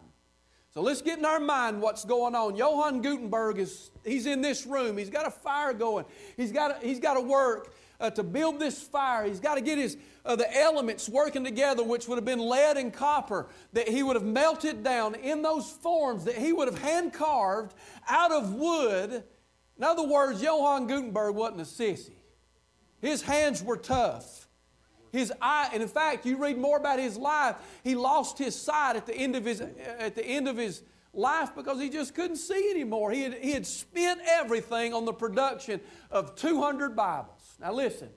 So 0.74 0.82
let's 0.82 1.00
get 1.00 1.18
in 1.18 1.24
our 1.24 1.40
mind 1.40 1.80
what's 1.80 2.04
going 2.04 2.34
on. 2.34 2.54
Johann 2.54 3.00
Gutenberg 3.00 3.58
is 3.58 3.90
he's 4.04 4.26
in 4.26 4.42
this 4.42 4.66
room. 4.66 4.98
He's 4.98 5.08
got 5.08 5.26
a 5.26 5.30
fire 5.30 5.72
going. 5.72 6.04
He's 6.36 6.52
got 6.52 6.78
to, 6.78 6.86
he's 6.86 7.00
got 7.00 7.14
to 7.14 7.22
work 7.22 7.72
uh, 8.00 8.10
to 8.10 8.22
build 8.22 8.58
this 8.58 8.82
fire. 8.82 9.24
He's 9.24 9.40
got 9.40 9.56
to 9.56 9.60
get 9.60 9.78
his 9.78 9.96
uh, 10.24 10.36
the 10.36 10.60
elements 10.60 11.08
working 11.08 11.44
together, 11.44 11.84
which 11.84 12.08
would 12.08 12.16
have 12.16 12.24
been 12.24 12.40
lead 12.40 12.76
and 12.76 12.92
copper, 12.92 13.46
that 13.72 13.88
he 13.88 14.02
would 14.02 14.16
have 14.16 14.24
melted 14.24 14.82
down 14.82 15.14
in 15.14 15.42
those 15.42 15.70
forms 15.70 16.24
that 16.24 16.36
he 16.36 16.52
would 16.52 16.68
have 16.68 16.78
hand 16.78 17.12
carved 17.12 17.74
out 18.08 18.32
of 18.32 18.52
wood. 18.52 19.22
In 19.78 19.84
other 19.84 20.02
words, 20.02 20.42
Johann 20.42 20.86
Gutenberg 20.86 21.34
wasn't 21.34 21.60
a 21.60 21.64
sissy. 21.64 22.16
His 23.00 23.22
hands 23.22 23.62
were 23.62 23.76
tough. 23.76 24.48
His 25.12 25.32
eye, 25.40 25.70
and 25.72 25.82
in 25.82 25.88
fact, 25.88 26.26
you 26.26 26.36
read 26.36 26.58
more 26.58 26.76
about 26.76 26.98
his 26.98 27.16
life. 27.16 27.56
He 27.84 27.94
lost 27.94 28.36
his 28.36 28.60
sight 28.60 28.96
at 28.96 29.06
the 29.06 29.14
end 29.14 29.36
of 29.36 29.44
his 29.44 29.60
at 29.60 30.14
the 30.14 30.26
end 30.26 30.48
of 30.48 30.56
his 30.56 30.82
life 31.12 31.54
because 31.54 31.80
he 31.80 31.88
just 31.88 32.14
couldn't 32.14 32.36
see 32.36 32.70
anymore. 32.70 33.10
He 33.12 33.22
had, 33.22 33.34
he 33.34 33.52
had 33.52 33.66
spent 33.66 34.20
everything 34.26 34.92
on 34.92 35.04
the 35.04 35.12
production 35.12 35.80
of 36.10 36.34
200 36.36 36.94
Bibles. 36.94 37.35
Now, 37.60 37.72
listen, 37.72 38.08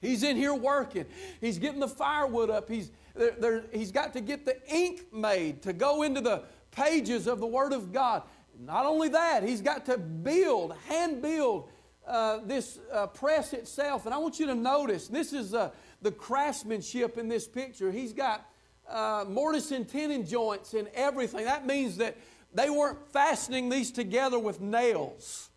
he's 0.00 0.22
in 0.22 0.36
here 0.36 0.54
working, 0.54 1.06
he's 1.40 1.58
getting 1.58 1.80
the 1.80 1.88
firewood 1.88 2.50
up, 2.50 2.68
he's, 2.68 2.90
there, 3.14 3.32
there, 3.38 3.64
he's 3.72 3.90
got 3.90 4.12
to 4.14 4.20
get 4.20 4.44
the 4.44 4.56
ink 4.72 5.12
made 5.12 5.62
to 5.62 5.72
go 5.72 6.02
into 6.02 6.20
the 6.20 6.42
pages 6.70 7.26
of 7.26 7.40
the 7.40 7.46
Word 7.46 7.72
of 7.72 7.92
God. 7.92 8.22
Not 8.58 8.86
only 8.86 9.08
that, 9.08 9.42
he's 9.42 9.60
got 9.60 9.86
to 9.86 9.98
build, 9.98 10.74
hand 10.88 11.22
build 11.22 11.68
uh, 12.06 12.40
this 12.44 12.78
uh, 12.92 13.06
press 13.06 13.52
itself. 13.52 14.04
And 14.04 14.14
I 14.14 14.18
want 14.18 14.38
you 14.38 14.46
to 14.46 14.54
notice 14.54 15.08
this 15.08 15.32
is 15.32 15.54
uh, 15.54 15.70
the 16.02 16.12
craftsmanship 16.12 17.16
in 17.16 17.28
this 17.28 17.48
picture. 17.48 17.90
He's 17.90 18.12
got 18.12 18.46
uh, 18.88 19.24
mortise 19.26 19.72
and 19.72 19.88
tenon 19.88 20.26
joints 20.26 20.74
and 20.74 20.88
everything. 20.94 21.46
That 21.46 21.66
means 21.66 21.96
that 21.96 22.16
they 22.52 22.70
weren't 22.70 22.98
fastening 23.10 23.68
these 23.68 23.90
together 23.90 24.38
with 24.38 24.60
nails, 24.60 25.50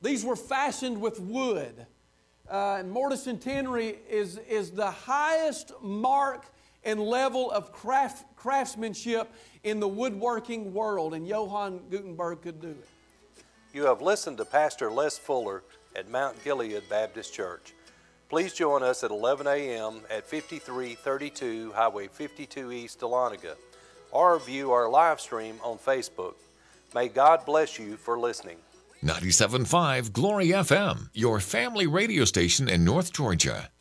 these 0.00 0.24
were 0.24 0.36
fastened 0.36 1.00
with 1.00 1.20
wood. 1.20 1.86
Uh, 2.52 2.82
tenon 3.40 3.94
is, 4.10 4.36
is 4.46 4.72
the 4.72 4.90
highest 4.90 5.72
mark 5.80 6.44
and 6.84 7.00
level 7.00 7.50
of 7.50 7.72
craft, 7.72 8.26
craftsmanship 8.36 9.32
in 9.64 9.80
the 9.80 9.88
woodworking 9.88 10.74
world, 10.74 11.14
and 11.14 11.26
Johann 11.26 11.80
Gutenberg 11.90 12.42
could 12.42 12.60
do 12.60 12.68
it. 12.68 12.86
You 13.72 13.86
have 13.86 14.02
listened 14.02 14.36
to 14.36 14.44
Pastor 14.44 14.90
Les 14.90 15.16
Fuller 15.16 15.62
at 15.96 16.10
Mount 16.10 16.44
Gilead 16.44 16.82
Baptist 16.90 17.32
Church. 17.32 17.72
Please 18.28 18.52
join 18.52 18.82
us 18.82 19.02
at 19.02 19.10
11 19.10 19.46
a.m. 19.46 20.02
at 20.10 20.26
5332 20.26 21.72
Highway 21.72 22.06
52 22.08 22.70
East, 22.70 23.00
Dahlonega, 23.00 23.56
or 24.10 24.38
view 24.38 24.72
our 24.72 24.90
live 24.90 25.22
stream 25.22 25.56
on 25.64 25.78
Facebook. 25.78 26.34
May 26.94 27.08
God 27.08 27.46
bless 27.46 27.78
you 27.78 27.96
for 27.96 28.18
listening. 28.18 28.58
97.5 29.02 30.12
Glory 30.12 30.48
FM, 30.48 31.08
your 31.12 31.40
family 31.40 31.88
radio 31.88 32.24
station 32.24 32.68
in 32.68 32.84
North 32.84 33.12
Georgia. 33.12 33.72